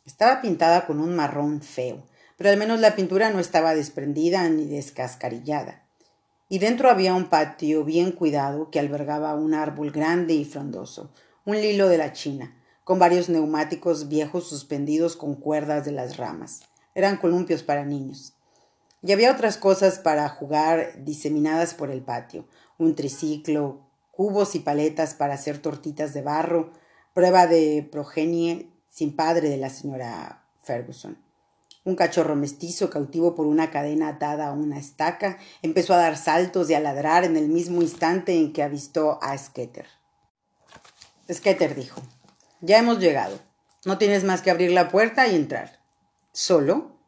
Estaba 0.04 0.42
pintada 0.42 0.86
con 0.86 1.00
un 1.00 1.16
marrón 1.16 1.62
feo, 1.62 2.04
pero 2.36 2.50
al 2.50 2.56
menos 2.56 2.80
la 2.80 2.94
pintura 2.94 3.30
no 3.30 3.40
estaba 3.40 3.74
desprendida 3.74 4.48
ni 4.48 4.66
descascarillada. 4.66 5.82
Y 6.48 6.58
dentro 6.58 6.90
había 6.90 7.14
un 7.14 7.28
patio 7.28 7.84
bien 7.84 8.12
cuidado 8.12 8.70
que 8.70 8.78
albergaba 8.78 9.34
un 9.34 9.54
árbol 9.54 9.90
grande 9.90 10.34
y 10.34 10.44
frondoso, 10.44 11.10
un 11.44 11.56
lilo 11.60 11.88
de 11.88 11.98
la 11.98 12.12
China, 12.12 12.56
con 12.84 12.98
varios 12.98 13.28
neumáticos 13.28 14.08
viejos 14.08 14.48
suspendidos 14.48 15.16
con 15.16 15.34
cuerdas 15.34 15.84
de 15.84 15.92
las 15.92 16.18
ramas. 16.18 16.60
Eran 16.94 17.16
columpios 17.16 17.62
para 17.62 17.84
niños. 17.84 18.34
Y 19.02 19.12
había 19.12 19.32
otras 19.32 19.56
cosas 19.56 19.98
para 19.98 20.28
jugar 20.28 21.04
diseminadas 21.04 21.74
por 21.74 21.90
el 21.90 22.02
patio, 22.02 22.46
un 22.78 22.94
triciclo, 22.94 23.80
cubos 24.12 24.54
y 24.54 24.60
paletas 24.60 25.14
para 25.14 25.34
hacer 25.34 25.58
tortitas 25.58 26.14
de 26.14 26.22
barro, 26.22 26.72
prueba 27.12 27.46
de 27.46 27.88
progenie 27.90 28.70
sin 28.88 29.14
padre 29.14 29.48
de 29.48 29.56
la 29.56 29.68
señora 29.68 30.44
Ferguson. 30.62 31.25
Un 31.86 31.96
cachorro 31.96 32.36
mestizo 32.36 32.90
cautivo 32.90 33.34
por 33.34 33.46
una 33.46 33.70
cadena 33.70 34.08
atada 34.08 34.48
a 34.48 34.52
una 34.52 34.78
estaca 34.78 35.38
empezó 35.62 35.94
a 35.94 35.98
dar 35.98 36.18
saltos 36.18 36.68
y 36.68 36.74
a 36.74 36.80
ladrar 36.80 37.24
en 37.24 37.38
el 37.38 37.48
mismo 37.48 37.80
instante 37.80 38.36
en 38.36 38.52
que 38.52 38.62
avistó 38.62 39.18
a 39.22 39.38
Sketer. 39.38 39.86
Sketer 41.32 41.74
dijo 41.74 42.02
ya 42.60 42.78
hemos 42.78 42.98
llegado. 42.98 43.38
No 43.84 43.98
tienes 43.98 44.24
más 44.24 44.42
que 44.42 44.50
abrir 44.50 44.72
la 44.72 44.88
puerta 44.88 45.28
y 45.28 45.36
entrar. 45.36 45.78
¿Solo? 46.32 46.98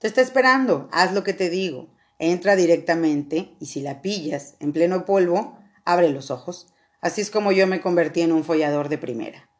Te 0.00 0.06
está 0.06 0.22
esperando. 0.22 0.88
Haz 0.92 1.12
lo 1.12 1.22
que 1.24 1.34
te 1.34 1.50
digo. 1.50 1.88
Entra 2.18 2.56
directamente 2.56 3.54
y 3.60 3.66
si 3.66 3.82
la 3.82 4.00
pillas 4.00 4.54
en 4.60 4.72
pleno 4.72 5.04
polvo, 5.04 5.58
abre 5.84 6.08
los 6.08 6.30
ojos. 6.30 6.68
Así 7.02 7.20
es 7.20 7.30
como 7.30 7.52
yo 7.52 7.66
me 7.66 7.82
convertí 7.82 8.22
en 8.22 8.32
un 8.32 8.44
follador 8.44 8.88
de 8.88 8.96
primera. 8.96 9.50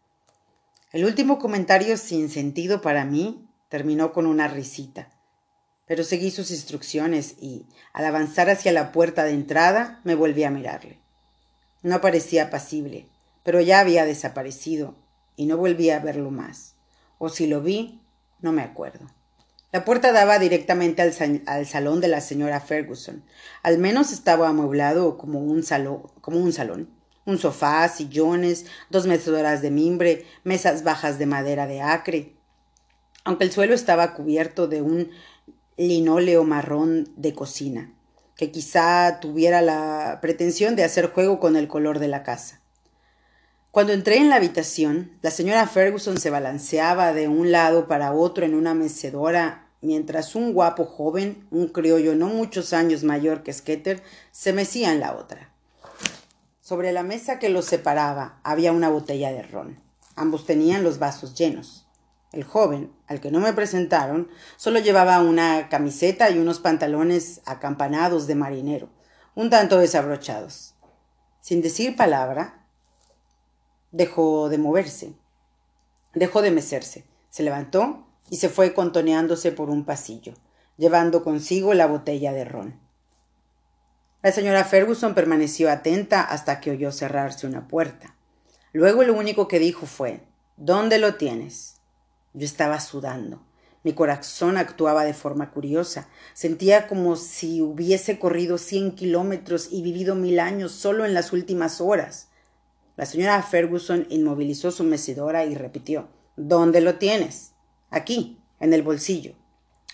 El 0.92 1.04
último 1.04 1.38
comentario 1.38 1.98
sin 1.98 2.30
sentido 2.30 2.80
para 2.80 3.04
mí 3.04 3.45
terminó 3.68 4.12
con 4.12 4.26
una 4.26 4.48
risita. 4.48 5.10
Pero 5.86 6.04
seguí 6.04 6.30
sus 6.30 6.50
instrucciones 6.50 7.36
y, 7.40 7.66
al 7.92 8.04
avanzar 8.04 8.50
hacia 8.50 8.72
la 8.72 8.92
puerta 8.92 9.24
de 9.24 9.32
entrada, 9.32 10.00
me 10.04 10.14
volví 10.14 10.44
a 10.44 10.50
mirarle. 10.50 11.00
No 11.82 12.00
parecía 12.00 12.44
apacible, 12.44 13.08
pero 13.44 13.60
ya 13.60 13.80
había 13.80 14.04
desaparecido 14.04 14.96
y 15.36 15.46
no 15.46 15.56
volví 15.56 15.90
a 15.90 16.00
verlo 16.00 16.30
más. 16.30 16.74
O 17.18 17.28
si 17.28 17.46
lo 17.46 17.62
vi, 17.62 18.02
no 18.40 18.52
me 18.52 18.62
acuerdo. 18.62 19.06
La 19.72 19.84
puerta 19.84 20.12
daba 20.12 20.38
directamente 20.38 21.02
al, 21.02 21.66
salón 21.66 22.00
de 22.00 22.08
la 22.08 22.20
señora 22.20 22.60
Ferguson. 22.60 23.24
Al 23.62 23.78
menos 23.78 24.12
estaba 24.12 24.48
amueblado 24.48 25.18
como 25.18 25.40
un, 25.40 25.64
como 26.20 26.38
un 26.38 26.52
salón. 26.52 26.90
Un 27.24 27.38
sofá, 27.38 27.88
sillones, 27.88 28.66
dos 28.88 29.06
mecedoras 29.06 29.62
de 29.62 29.70
mimbre, 29.70 30.24
mesas 30.44 30.84
bajas 30.84 31.18
de 31.18 31.26
madera 31.26 31.66
de 31.66 31.82
acre. 31.82 32.35
Aunque 33.26 33.42
el 33.42 33.50
suelo 33.50 33.74
estaba 33.74 34.14
cubierto 34.14 34.68
de 34.68 34.82
un 34.82 35.10
linóleo 35.76 36.44
marrón 36.44 37.12
de 37.16 37.34
cocina, 37.34 37.92
que 38.36 38.52
quizá 38.52 39.18
tuviera 39.20 39.62
la 39.62 40.20
pretensión 40.22 40.76
de 40.76 40.84
hacer 40.84 41.10
juego 41.10 41.40
con 41.40 41.56
el 41.56 41.66
color 41.66 41.98
de 41.98 42.06
la 42.06 42.22
casa. 42.22 42.60
Cuando 43.72 43.92
entré 43.92 44.18
en 44.18 44.30
la 44.30 44.36
habitación, 44.36 45.18
la 45.22 45.32
señora 45.32 45.66
Ferguson 45.66 46.18
se 46.18 46.30
balanceaba 46.30 47.12
de 47.12 47.26
un 47.26 47.50
lado 47.50 47.88
para 47.88 48.12
otro 48.12 48.46
en 48.46 48.54
una 48.54 48.74
mecedora, 48.74 49.70
mientras 49.80 50.36
un 50.36 50.52
guapo 50.52 50.84
joven, 50.84 51.48
un 51.50 51.66
criollo 51.66 52.14
no 52.14 52.28
muchos 52.28 52.72
años 52.72 53.02
mayor 53.02 53.42
que 53.42 53.52
Sketer, 53.52 54.04
se 54.30 54.52
mecía 54.52 54.92
en 54.92 55.00
la 55.00 55.16
otra. 55.16 55.52
Sobre 56.60 56.92
la 56.92 57.02
mesa 57.02 57.40
que 57.40 57.48
los 57.48 57.64
separaba 57.64 58.38
había 58.44 58.70
una 58.70 58.88
botella 58.88 59.32
de 59.32 59.42
ron. 59.42 59.80
Ambos 60.14 60.46
tenían 60.46 60.84
los 60.84 61.00
vasos 61.00 61.34
llenos. 61.34 61.85
El 62.36 62.44
joven, 62.44 62.92
al 63.06 63.22
que 63.22 63.30
no 63.30 63.40
me 63.40 63.54
presentaron, 63.54 64.28
solo 64.58 64.78
llevaba 64.78 65.22
una 65.22 65.70
camiseta 65.70 66.28
y 66.28 66.38
unos 66.38 66.60
pantalones 66.60 67.40
acampanados 67.46 68.26
de 68.26 68.34
marinero, 68.34 68.90
un 69.34 69.48
tanto 69.48 69.78
desabrochados. 69.78 70.74
Sin 71.40 71.62
decir 71.62 71.96
palabra, 71.96 72.66
dejó 73.90 74.50
de 74.50 74.58
moverse, 74.58 75.14
dejó 76.12 76.42
de 76.42 76.50
mecerse, 76.50 77.06
se 77.30 77.42
levantó 77.42 78.06
y 78.28 78.36
se 78.36 78.50
fue 78.50 78.74
contoneándose 78.74 79.50
por 79.50 79.70
un 79.70 79.86
pasillo, 79.86 80.34
llevando 80.76 81.24
consigo 81.24 81.72
la 81.72 81.86
botella 81.86 82.34
de 82.34 82.44
ron. 82.44 82.78
La 84.22 84.30
señora 84.30 84.64
Ferguson 84.64 85.14
permaneció 85.14 85.70
atenta 85.70 86.20
hasta 86.20 86.60
que 86.60 86.72
oyó 86.72 86.92
cerrarse 86.92 87.46
una 87.46 87.66
puerta. 87.66 88.14
Luego 88.74 89.04
lo 89.04 89.14
único 89.14 89.48
que 89.48 89.58
dijo 89.58 89.86
fue 89.86 90.20
¿Dónde 90.58 90.98
lo 90.98 91.14
tienes? 91.14 91.75
Yo 92.36 92.44
estaba 92.44 92.78
sudando. 92.80 93.40
Mi 93.82 93.94
corazón 93.94 94.58
actuaba 94.58 95.06
de 95.06 95.14
forma 95.14 95.50
curiosa. 95.50 96.08
Sentía 96.34 96.86
como 96.86 97.16
si 97.16 97.62
hubiese 97.62 98.18
corrido 98.18 98.58
cien 98.58 98.92
kilómetros 98.92 99.68
y 99.72 99.80
vivido 99.80 100.14
mil 100.14 100.38
años 100.38 100.72
solo 100.72 101.06
en 101.06 101.14
las 101.14 101.32
últimas 101.32 101.80
horas. 101.80 102.28
La 102.96 103.06
señora 103.06 103.42
Ferguson 103.42 104.06
inmovilizó 104.10 104.70
su 104.70 104.84
mecedora 104.84 105.46
y 105.46 105.54
repitió 105.54 106.08
¿Dónde 106.36 106.82
lo 106.82 106.96
tienes? 106.96 107.52
Aquí, 107.88 108.38
en 108.60 108.74
el 108.74 108.82
bolsillo. 108.82 109.32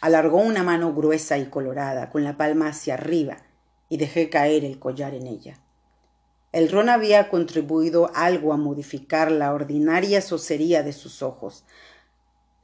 Alargó 0.00 0.38
una 0.38 0.64
mano 0.64 0.92
gruesa 0.92 1.38
y 1.38 1.46
colorada, 1.46 2.10
con 2.10 2.24
la 2.24 2.36
palma 2.36 2.68
hacia 2.68 2.94
arriba, 2.94 3.36
y 3.88 3.98
dejé 3.98 4.30
caer 4.30 4.64
el 4.64 4.80
collar 4.80 5.14
en 5.14 5.28
ella. 5.28 5.60
El 6.52 6.70
ron 6.70 6.90
había 6.90 7.30
contribuido 7.30 8.10
algo 8.14 8.52
a 8.52 8.58
modificar 8.58 9.32
la 9.32 9.54
ordinaria 9.54 10.20
socería 10.20 10.82
de 10.82 10.92
sus 10.92 11.22
ojos. 11.22 11.64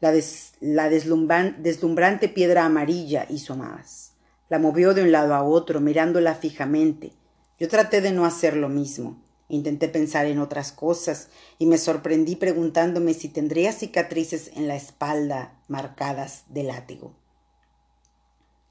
La, 0.00 0.14
la 0.60 0.88
deslumbrante 0.88 2.28
piedra 2.28 2.64
amarilla 2.64 3.26
hizo 3.28 3.56
más. 3.56 4.12
La 4.48 4.58
movió 4.58 4.94
de 4.94 5.02
un 5.02 5.12
lado 5.12 5.34
a 5.34 5.42
otro, 5.42 5.80
mirándola 5.80 6.34
fijamente. 6.34 7.12
Yo 7.58 7.68
traté 7.68 8.00
de 8.00 8.12
no 8.12 8.24
hacer 8.24 8.56
lo 8.56 8.68
mismo. 8.68 9.20
Intenté 9.48 9.88
pensar 9.88 10.26
en 10.26 10.38
otras 10.38 10.72
cosas 10.72 11.28
y 11.58 11.66
me 11.66 11.78
sorprendí 11.78 12.36
preguntándome 12.36 13.14
si 13.14 13.28
tendría 13.28 13.72
cicatrices 13.72 14.50
en 14.54 14.68
la 14.68 14.76
espalda 14.76 15.58
marcadas 15.68 16.44
de 16.48 16.64
látigo. 16.64 17.14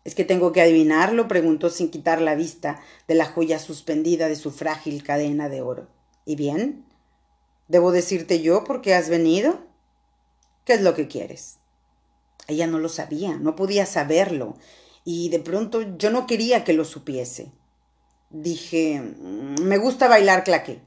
¿Es 0.04 0.16
que 0.16 0.24
tengo 0.24 0.54
que 0.54 0.62
adivinarlo? 0.62 1.28
preguntó 1.28 1.70
sin 1.70 1.90
quitar 1.90 2.22
la 2.22 2.36
vista 2.36 2.80
de 3.10 3.16
la 3.16 3.26
joya 3.26 3.60
suspendida 3.60 4.30
de 4.30 4.38
su 4.38 4.52
frágil 4.52 5.04
cadena 5.04 5.50
de 5.50 5.62
oro. 5.62 5.90
¿Y 6.26 6.36
bien? 6.36 6.86
¿Debo 7.68 7.92
decirte 7.92 8.42
yo 8.42 8.64
por 8.64 8.82
qué 8.82 8.94
has 8.94 9.10
venido? 9.10 9.67
¿Qué 10.68 10.74
es 10.74 10.82
lo 10.82 10.94
que 10.96 11.08
quieres? 11.08 11.60
Ella 12.50 12.68
no 12.68 12.78
lo 12.78 12.90
sabía, 12.90 13.38
no 13.38 13.56
podía 13.56 13.86
saberlo, 13.86 14.58
y 15.06 15.30
de 15.30 15.40
pronto 15.40 15.98
yo 15.98 16.10
no 16.12 16.28
quería 16.28 16.66
que 16.66 16.74
lo 16.74 16.84
supiese. 16.84 17.54
Dije, 18.32 19.00
mm, 19.00 19.62
me 19.62 19.78
gusta 19.78 20.10
bailar 20.10 20.44
claqué. 20.44 20.82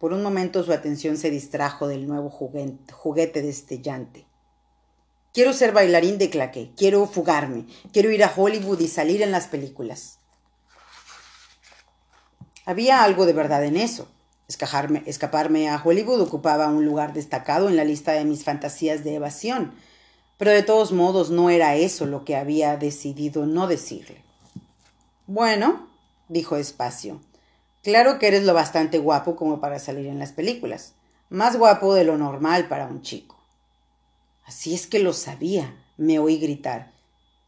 Por 0.00 0.12
un 0.12 0.24
momento 0.24 0.64
su 0.64 0.72
atención 0.72 1.16
se 1.18 1.30
distrajo 1.30 1.86
del 1.86 2.08
nuevo 2.08 2.30
juguete, 2.30 3.42
destellante. 3.42 4.26
Quiero 5.32 5.52
ser 5.52 5.70
bailarín 5.70 6.18
de 6.18 6.28
claqué, 6.28 6.72
quiero 6.76 7.06
fugarme, 7.06 7.66
quiero 7.92 8.10
ir 8.10 8.24
a 8.24 8.32
Hollywood 8.36 8.80
y 8.80 8.88
salir 8.88 9.22
en 9.22 9.30
las 9.30 9.46
películas. 9.46 10.18
Había 12.66 13.04
algo 13.04 13.24
de 13.24 13.34
verdad 13.34 13.64
en 13.64 13.76
eso. 13.76 14.08
Escaparme 15.06 15.68
a 15.70 15.82
Hollywood 15.82 16.20
ocupaba 16.20 16.68
un 16.68 16.84
lugar 16.84 17.12
destacado 17.12 17.68
en 17.68 17.76
la 17.76 17.84
lista 17.84 18.12
de 18.12 18.24
mis 18.24 18.44
fantasías 18.44 19.04
de 19.04 19.14
evasión, 19.14 19.72
pero 20.36 20.50
de 20.50 20.62
todos 20.62 20.92
modos 20.92 21.30
no 21.30 21.50
era 21.50 21.76
eso 21.76 22.06
lo 22.06 22.24
que 22.24 22.36
había 22.36 22.76
decidido 22.76 23.46
no 23.46 23.66
decirle. 23.66 24.22
Bueno, 25.26 25.88
dijo 26.28 26.56
despacio. 26.56 27.20
Claro 27.82 28.18
que 28.18 28.28
eres 28.28 28.44
lo 28.44 28.52
bastante 28.52 28.98
guapo 28.98 29.36
como 29.36 29.60
para 29.60 29.78
salir 29.78 30.06
en 30.06 30.18
las 30.18 30.32
películas. 30.32 30.94
Más 31.28 31.56
guapo 31.56 31.94
de 31.94 32.04
lo 32.04 32.18
normal 32.18 32.68
para 32.68 32.86
un 32.86 33.02
chico. 33.02 33.36
Así 34.44 34.74
es 34.74 34.86
que 34.86 34.98
lo 34.98 35.12
sabía, 35.12 35.74
me 35.96 36.18
oí 36.18 36.38
gritar. 36.38 36.90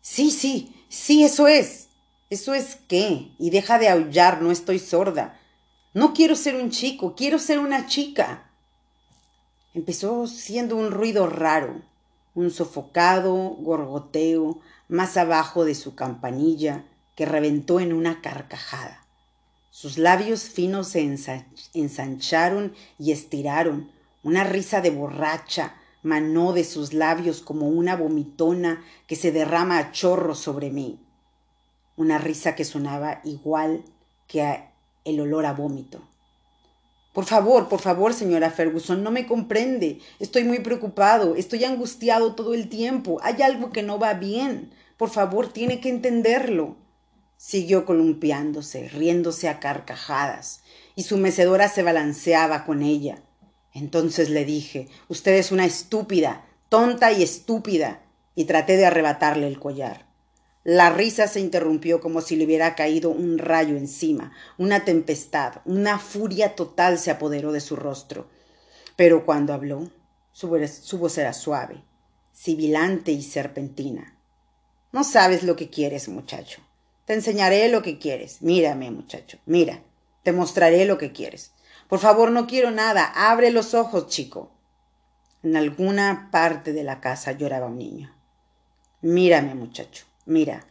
Sí, 0.00 0.30
sí, 0.30 0.74
sí, 0.88 1.24
eso 1.24 1.48
es. 1.48 1.88
¿Eso 2.30 2.54
es 2.54 2.76
qué? 2.88 3.32
Y 3.38 3.50
deja 3.50 3.78
de 3.78 3.88
aullar, 3.88 4.40
no 4.40 4.50
estoy 4.50 4.78
sorda. 4.78 5.38
No 5.94 6.14
quiero 6.14 6.36
ser 6.36 6.56
un 6.56 6.70
chico, 6.70 7.14
quiero 7.14 7.38
ser 7.38 7.58
una 7.58 7.86
chica. 7.86 8.50
Empezó 9.74 10.26
siendo 10.26 10.76
un 10.76 10.90
ruido 10.90 11.26
raro, 11.26 11.82
un 12.34 12.50
sofocado 12.50 13.34
gorgoteo 13.34 14.60
más 14.88 15.18
abajo 15.18 15.66
de 15.66 15.74
su 15.74 15.94
campanilla, 15.94 16.86
que 17.14 17.26
reventó 17.26 17.78
en 17.78 17.92
una 17.92 18.22
carcajada. 18.22 19.06
Sus 19.70 19.98
labios 19.98 20.44
finos 20.44 20.88
se 20.88 21.00
ensancharon 21.74 22.74
y 22.98 23.12
estiraron, 23.12 23.90
una 24.22 24.44
risa 24.44 24.80
de 24.80 24.90
borracha 24.90 25.74
manó 26.02 26.54
de 26.54 26.64
sus 26.64 26.94
labios 26.94 27.42
como 27.42 27.68
una 27.68 27.96
vomitona 27.96 28.82
que 29.06 29.16
se 29.16 29.30
derrama 29.30 29.78
a 29.78 29.92
chorros 29.92 30.38
sobre 30.38 30.70
mí. 30.70 31.00
Una 31.96 32.16
risa 32.16 32.54
que 32.54 32.64
sonaba 32.64 33.20
igual 33.24 33.84
que 34.26 34.71
el 35.04 35.20
olor 35.20 35.46
a 35.46 35.52
vómito. 35.52 36.02
Por 37.12 37.26
favor, 37.26 37.68
por 37.68 37.80
favor, 37.80 38.14
señora 38.14 38.50
Ferguson, 38.50 39.02
no 39.02 39.10
me 39.10 39.26
comprende. 39.26 40.00
Estoy 40.18 40.44
muy 40.44 40.60
preocupado, 40.60 41.36
estoy 41.36 41.64
angustiado 41.64 42.34
todo 42.34 42.54
el 42.54 42.70
tiempo. 42.70 43.18
Hay 43.22 43.42
algo 43.42 43.70
que 43.70 43.82
no 43.82 43.98
va 43.98 44.14
bien. 44.14 44.72
Por 44.96 45.10
favor, 45.10 45.52
tiene 45.52 45.80
que 45.80 45.90
entenderlo. 45.90 46.76
Siguió 47.36 47.84
columpiándose, 47.84 48.88
riéndose 48.88 49.48
a 49.48 49.60
carcajadas, 49.60 50.62
y 50.94 51.02
su 51.02 51.18
mecedora 51.18 51.68
se 51.68 51.82
balanceaba 51.82 52.64
con 52.64 52.82
ella. 52.82 53.22
Entonces 53.74 54.30
le 54.30 54.44
dije, 54.44 54.88
usted 55.08 55.34
es 55.34 55.50
una 55.52 55.66
estúpida, 55.66 56.46
tonta 56.68 57.12
y 57.12 57.22
estúpida, 57.22 58.02
y 58.34 58.44
traté 58.44 58.76
de 58.76 58.86
arrebatarle 58.86 59.48
el 59.48 59.58
collar. 59.58 60.11
La 60.64 60.90
risa 60.90 61.26
se 61.26 61.40
interrumpió 61.40 62.00
como 62.00 62.20
si 62.20 62.36
le 62.36 62.44
hubiera 62.44 62.76
caído 62.76 63.10
un 63.10 63.38
rayo 63.38 63.76
encima, 63.76 64.32
una 64.58 64.84
tempestad, 64.84 65.54
una 65.64 65.98
furia 65.98 66.54
total 66.54 66.98
se 66.98 67.10
apoderó 67.10 67.50
de 67.50 67.60
su 67.60 67.74
rostro. 67.74 68.28
Pero 68.94 69.26
cuando 69.26 69.54
habló, 69.54 69.90
su, 70.30 70.48
voz 70.48 71.18
era 71.18 71.32
suave, 71.32 71.82
sibilante 72.32 73.10
y 73.10 73.22
serpentina. 73.22 74.16
No 74.92 75.02
sabes 75.02 75.42
lo 75.42 75.56
que 75.56 75.68
quieres, 75.68 76.08
muchacho. 76.08 76.60
Te 77.06 77.14
enseñaré 77.14 77.68
lo 77.68 77.82
que 77.82 77.98
quieres. 77.98 78.40
Mírame, 78.42 78.90
muchacho, 78.90 79.38
mira. 79.46 79.82
Te 80.22 80.30
mostraré 80.30 80.84
lo 80.84 80.98
que 80.98 81.10
quieres. 81.10 81.52
Por 81.88 81.98
favor, 81.98 82.30
no 82.30 82.46
quiero 82.46 82.70
nada. 82.70 83.12
Abre 83.16 83.50
los 83.50 83.74
ojos, 83.74 84.06
chico. 84.06 84.52
En 85.42 85.56
alguna 85.56 86.28
parte 86.30 86.72
de 86.72 86.84
la 86.84 87.00
casa 87.00 87.32
lloraba 87.32 87.66
un 87.66 87.78
niño. 87.78 88.14
Mírame, 89.00 89.56
muchacho. 89.56 90.06
Mira, 90.24 90.66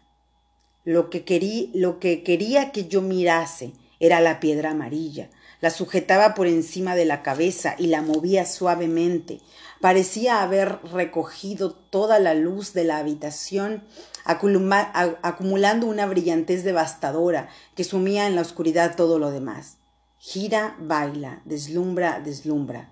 lo 0.83 1.09
que, 1.09 1.69
lo 1.73 1.99
que 1.99 2.23
quería 2.23 2.71
que 2.71 2.87
yo 2.87 3.01
mirase 3.01 3.73
era 3.99 4.19
la 4.19 4.39
piedra 4.39 4.71
amarilla. 4.71 5.29
La 5.59 5.69
sujetaba 5.69 6.33
por 6.33 6.47
encima 6.47 6.95
de 6.95 7.05
la 7.05 7.21
cabeza 7.21 7.75
y 7.77 7.87
la 7.87 8.01
movía 8.01 8.47
suavemente. 8.47 9.41
Parecía 9.79 10.41
haber 10.41 10.79
recogido 10.91 11.73
toda 11.73 12.17
la 12.17 12.33
luz 12.33 12.73
de 12.73 12.83
la 12.83 12.97
habitación, 12.97 13.83
acumulando 14.25 15.85
una 15.85 16.07
brillantez 16.07 16.63
devastadora 16.63 17.49
que 17.75 17.83
sumía 17.83 18.25
en 18.25 18.35
la 18.35 18.41
oscuridad 18.41 18.95
todo 18.95 19.19
lo 19.19 19.29
demás. 19.29 19.77
Gira, 20.17 20.75
baila, 20.79 21.41
deslumbra, 21.45 22.19
deslumbra. 22.19 22.91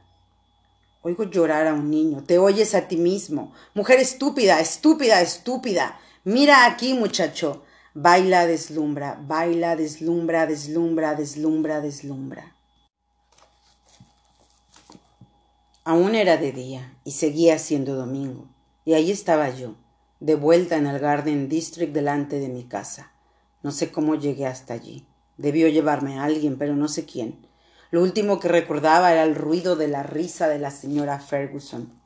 Oigo 1.01 1.23
llorar 1.23 1.65
a 1.65 1.73
un 1.73 1.89
niño. 1.89 2.23
Te 2.23 2.37
oyes 2.37 2.75
a 2.75 2.87
ti 2.87 2.97
mismo. 2.97 3.53
Mujer 3.73 3.99
estúpida, 3.99 4.59
estúpida, 4.59 5.21
estúpida. 5.21 5.99
Mira 6.25 6.65
aquí, 6.65 6.93
muchacho. 6.93 7.63
Baila, 7.93 8.45
deslumbra, 8.45 9.19
baila, 9.25 9.75
deslumbra, 9.75 10.45
deslumbra, 10.45 11.15
deslumbra, 11.15 11.81
deslumbra. 11.81 12.55
Aún 15.85 16.15
era 16.15 16.37
de 16.37 16.51
día 16.51 16.93
y 17.03 17.11
seguía 17.11 17.57
siendo 17.57 17.95
domingo, 17.95 18.47
y 18.85 18.93
ahí 18.93 19.11
estaba 19.11 19.49
yo, 19.49 19.75
de 20.19 20.35
vuelta 20.35 20.75
en 20.75 20.87
el 20.87 20.99
Garden 20.99 21.49
District 21.49 21.93
delante 21.93 22.39
de 22.39 22.49
mi 22.49 22.65
casa. 22.65 23.11
No 23.63 23.71
sé 23.71 23.91
cómo 23.91 24.15
llegué 24.15 24.45
hasta 24.45 24.73
allí. 24.73 25.07
Debió 25.37 25.67
llevarme 25.67 26.19
a 26.19 26.25
alguien, 26.25 26.57
pero 26.57 26.75
no 26.75 26.89
sé 26.89 27.05
quién. 27.05 27.47
Lo 27.91 28.03
último 28.03 28.39
que 28.39 28.49
recordaba 28.49 29.11
era 29.11 29.23
el 29.23 29.35
ruido 29.35 29.75
de 29.75 29.87
la 29.87 30.03
risa 30.03 30.47
de 30.47 30.59
la 30.59 30.69
señora 30.69 31.19
Ferguson. 31.19 31.98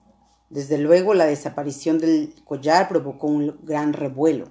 Desde 0.54 0.78
luego 0.78 1.16
la 1.16 1.26
desaparición 1.26 1.98
del 1.98 2.36
collar 2.46 2.88
provocó 2.88 3.26
un 3.26 3.58
gran 3.64 3.92
revuelo. 3.92 4.50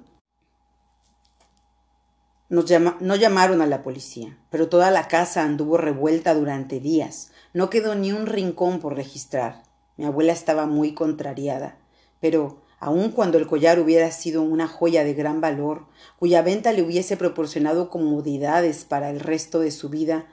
no 2.48 3.14
llamaron 3.14 3.62
a 3.62 3.66
la 3.66 3.84
policía, 3.84 4.36
pero 4.50 4.68
toda 4.68 4.90
la 4.90 5.06
casa 5.06 5.44
anduvo 5.44 5.76
revuelta 5.76 6.34
durante 6.34 6.80
días. 6.80 7.30
No 7.54 7.70
quedó 7.70 7.94
ni 7.94 8.10
un 8.10 8.26
rincón 8.26 8.80
por 8.80 8.96
registrar. 8.96 9.62
Mi 9.96 10.04
abuela 10.04 10.32
estaba 10.32 10.66
muy 10.66 10.92
contrariada, 10.92 11.78
pero 12.18 12.64
aun 12.80 13.12
cuando 13.12 13.38
el 13.38 13.46
collar 13.46 13.78
hubiera 13.78 14.10
sido 14.10 14.42
una 14.42 14.66
joya 14.66 15.04
de 15.04 15.14
gran 15.14 15.40
valor, 15.40 15.86
cuya 16.18 16.42
venta 16.42 16.72
le 16.72 16.82
hubiese 16.82 17.16
proporcionado 17.16 17.90
comodidades 17.90 18.84
para 18.84 19.08
el 19.08 19.20
resto 19.20 19.60
de 19.60 19.70
su 19.70 19.88
vida, 19.88 20.26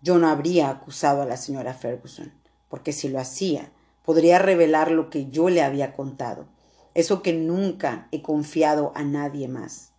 yo 0.00 0.16
no 0.16 0.28
habría 0.28 0.70
acusado 0.70 1.20
a 1.20 1.26
la 1.26 1.36
señora 1.36 1.74
Ferguson, 1.74 2.32
porque 2.70 2.94
si 2.94 3.10
lo 3.10 3.20
hacía, 3.20 3.70
podría 4.04 4.38
revelar 4.38 4.90
lo 4.90 5.10
que 5.10 5.30
yo 5.30 5.48
le 5.48 5.62
había 5.62 5.94
contado, 5.94 6.46
eso 6.94 7.22
que 7.22 7.32
nunca 7.32 8.08
he 8.12 8.22
confiado 8.22 8.92
a 8.94 9.02
nadie 9.02 9.48
más. 9.48 9.92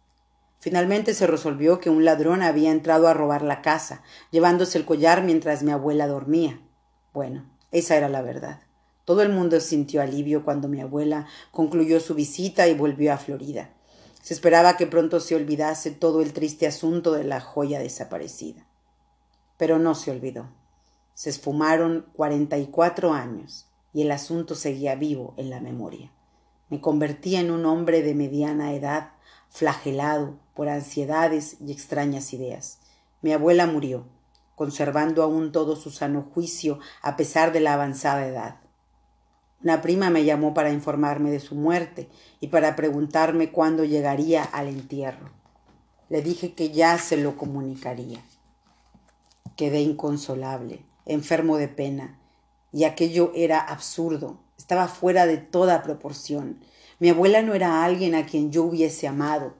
Finalmente 0.60 1.14
se 1.14 1.28
resolvió 1.28 1.80
que 1.80 1.90
un 1.90 2.06
ladrón 2.06 2.42
había 2.42 2.72
entrado 2.72 3.08
a 3.08 3.14
robar 3.14 3.42
la 3.42 3.62
casa, 3.62 4.04
llevándose 4.32 4.78
el 4.78 4.86
collar 4.86 5.24
mientras 5.24 5.64
mi 5.64 5.72
abuela 5.72 6.08
dormía. 6.08 6.62
Bueno, 7.14 7.50
esa 7.72 7.98
era 7.98 8.08
la 8.08 8.22
verdad. 8.22 8.62
Todo 9.04 9.24
el 9.24 9.30
mundo 9.30 9.60
sintió 9.60 10.02
alivio 10.02 10.46
cuando 10.46 10.70
mi 10.70 10.80
abuela 10.80 11.28
concluyó 11.52 12.00
su 12.00 12.16
visita 12.16 12.68
y 12.70 12.76
volvió 12.76 13.12
a 13.12 13.18
Florida. 13.18 13.72
Se 14.22 14.34
esperaba 14.34 14.78
que 14.78 14.88
pronto 14.88 15.20
se 15.20 15.36
olvidase 15.36 15.92
todo 15.92 16.22
el 16.22 16.32
triste 16.32 16.66
asunto 16.66 17.12
de 17.12 17.26
la 17.26 17.42
joya 17.42 17.80
desaparecida. 17.80 18.66
Pero 19.58 19.80
no 19.80 19.96
se 19.96 20.12
olvidó. 20.12 20.50
Se 21.14 21.30
esfumaron 21.30 22.06
cuarenta 22.14 22.58
y 22.58 22.68
cuatro 22.68 23.12
años 23.12 23.68
y 23.94 24.02
el 24.02 24.12
asunto 24.12 24.56
seguía 24.56 24.96
vivo 24.96 25.34
en 25.38 25.50
la 25.50 25.60
memoria. 25.60 26.12
Me 26.70 26.82
convertí 26.82 27.36
en 27.36 27.52
un 27.52 27.66
hombre 27.66 28.02
de 28.02 28.16
mediana 28.16 28.74
edad, 28.74 29.12
flagelado 29.50 30.40
por 30.56 30.70
ansiedades 30.70 31.58
y 31.62 31.72
extrañas 31.72 32.34
ideas. 32.34 32.80
Mi 33.22 33.32
abuela 33.32 33.68
murió, 33.68 34.06
conservando 34.56 35.22
aún 35.24 35.52
todo 35.52 35.76
su 35.76 35.92
sano 35.92 36.30
juicio 36.34 36.80
a 37.02 37.16
pesar 37.16 37.52
de 37.52 37.60
la 37.60 37.74
avanzada 37.74 38.26
edad. 38.26 38.56
Una 39.64 39.82
prima 39.82 40.10
me 40.10 40.26
llamó 40.26 40.54
para 40.54 40.72
informarme 40.72 41.32
de 41.32 41.40
su 41.40 41.56
muerte 41.56 42.10
y 42.42 42.48
para 42.48 42.76
preguntarme 42.76 43.52
cuándo 43.52 43.86
llegaría 43.86 44.44
al 44.44 44.68
entierro. 44.68 45.30
Le 46.10 46.22
dije 46.22 46.54
que 46.54 46.72
ya 46.72 46.98
se 46.98 47.16
lo 47.16 47.38
comunicaría. 47.38 48.20
Quedé 49.56 49.80
inconsolable, 49.82 50.84
enfermo 51.06 51.58
de 51.58 51.70
pena, 51.70 52.20
y 52.74 52.86
aquello 52.86 53.32
era 53.36 53.60
absurdo, 53.60 54.40
estaba 54.58 54.88
fuera 54.88 55.28
de 55.28 55.38
toda 55.38 55.84
proporción. 55.84 56.60
Mi 57.00 57.10
abuela 57.10 57.44
no 57.44 57.54
era 57.54 57.86
alguien 57.86 58.16
a 58.16 58.26
quien 58.26 58.52
yo 58.52 58.64
hubiese 58.64 59.08
amado. 59.08 59.54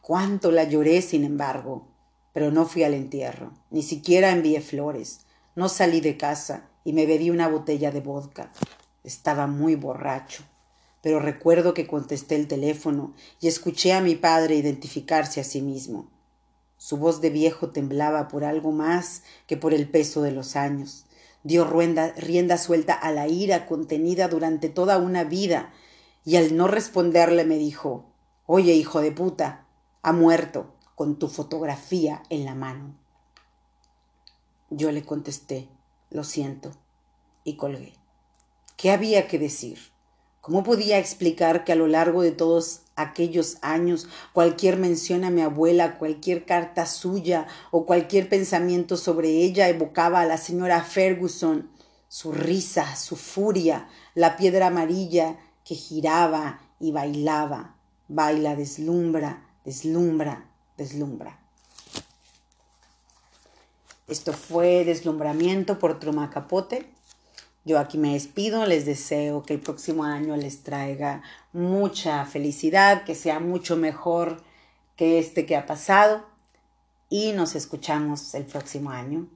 Cuánto 0.00 0.52
la 0.52 0.64
lloré, 0.64 1.02
sin 1.02 1.24
embargo. 1.24 1.88
Pero 2.32 2.50
no 2.50 2.64
fui 2.64 2.84
al 2.84 2.94
entierro, 2.94 3.52
ni 3.70 3.82
siquiera 3.82 4.30
envié 4.30 4.60
flores. 4.60 5.20
No 5.54 5.68
salí 5.68 6.00
de 6.00 6.16
casa 6.16 6.68
y 6.84 6.92
me 6.92 7.04
bebí 7.04 7.30
una 7.30 7.48
botella 7.48 7.90
de 7.90 8.00
vodka. 8.00 8.52
Estaba 9.04 9.46
muy 9.46 9.74
borracho, 9.74 10.44
pero 11.02 11.18
recuerdo 11.18 11.74
que 11.74 11.86
contesté 11.86 12.36
el 12.36 12.46
teléfono 12.46 13.12
y 13.40 13.48
escuché 13.48 13.92
a 13.92 14.00
mi 14.00 14.14
padre 14.14 14.54
identificarse 14.54 15.40
a 15.40 15.44
sí 15.44 15.60
mismo. 15.60 16.08
Su 16.78 16.96
voz 16.96 17.20
de 17.20 17.30
viejo 17.30 17.70
temblaba 17.70 18.28
por 18.28 18.44
algo 18.44 18.72
más 18.72 19.22
que 19.46 19.56
por 19.56 19.74
el 19.74 19.88
peso 19.88 20.22
de 20.22 20.32
los 20.32 20.56
años 20.56 21.04
dio 21.42 21.64
rienda 21.64 22.58
suelta 22.58 22.94
a 22.94 23.10
la 23.12 23.28
ira 23.28 23.66
contenida 23.66 24.28
durante 24.28 24.68
toda 24.68 24.98
una 24.98 25.24
vida, 25.24 25.72
y 26.24 26.36
al 26.36 26.56
no 26.56 26.68
responderle 26.68 27.44
me 27.44 27.58
dijo 27.58 28.12
Oye, 28.46 28.74
hijo 28.74 29.00
de 29.00 29.12
puta, 29.12 29.66
ha 30.02 30.12
muerto 30.12 30.74
con 30.94 31.18
tu 31.18 31.28
fotografía 31.28 32.22
en 32.28 32.44
la 32.44 32.54
mano. 32.54 32.94
Yo 34.70 34.92
le 34.92 35.04
contesté 35.04 35.68
Lo 36.10 36.24
siento, 36.24 36.70
y 37.44 37.56
colgué. 37.56 37.94
¿Qué 38.76 38.90
había 38.90 39.28
que 39.28 39.38
decir? 39.38 39.91
¿Cómo 40.42 40.64
podía 40.64 40.98
explicar 40.98 41.62
que 41.62 41.70
a 41.70 41.76
lo 41.76 41.86
largo 41.86 42.20
de 42.20 42.32
todos 42.32 42.80
aquellos 42.96 43.58
años 43.62 44.08
cualquier 44.32 44.76
mención 44.76 45.22
a 45.22 45.30
mi 45.30 45.40
abuela, 45.40 45.98
cualquier 45.98 46.44
carta 46.44 46.84
suya 46.84 47.46
o 47.70 47.86
cualquier 47.86 48.28
pensamiento 48.28 48.96
sobre 48.96 49.28
ella 49.28 49.68
evocaba 49.68 50.20
a 50.20 50.26
la 50.26 50.38
señora 50.38 50.82
Ferguson, 50.82 51.70
su 52.08 52.32
risa, 52.32 52.96
su 52.96 53.14
furia, 53.14 53.88
la 54.16 54.36
piedra 54.36 54.66
amarilla 54.66 55.38
que 55.64 55.76
giraba 55.76 56.60
y 56.80 56.90
bailaba, 56.90 57.76
baila, 58.08 58.56
deslumbra, 58.56 59.46
deslumbra, 59.64 60.50
deslumbra. 60.76 61.38
Esto 64.08 64.32
fue 64.32 64.84
Deslumbramiento 64.84 65.78
por 65.78 66.00
Truma 66.00 66.30
Capote. 66.30 66.90
Yo 67.64 67.78
aquí 67.78 67.96
me 67.96 68.14
despido, 68.14 68.66
les 68.66 68.86
deseo 68.86 69.42
que 69.42 69.54
el 69.54 69.60
próximo 69.60 70.04
año 70.04 70.36
les 70.36 70.62
traiga 70.64 71.22
mucha 71.52 72.24
felicidad, 72.24 73.04
que 73.04 73.14
sea 73.14 73.38
mucho 73.38 73.76
mejor 73.76 74.42
que 74.96 75.18
este 75.18 75.46
que 75.46 75.56
ha 75.56 75.66
pasado 75.66 76.26
y 77.08 77.32
nos 77.32 77.54
escuchamos 77.54 78.34
el 78.34 78.46
próximo 78.46 78.90
año. 78.90 79.28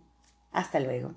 Hasta 0.51 0.81
luego. 0.81 1.15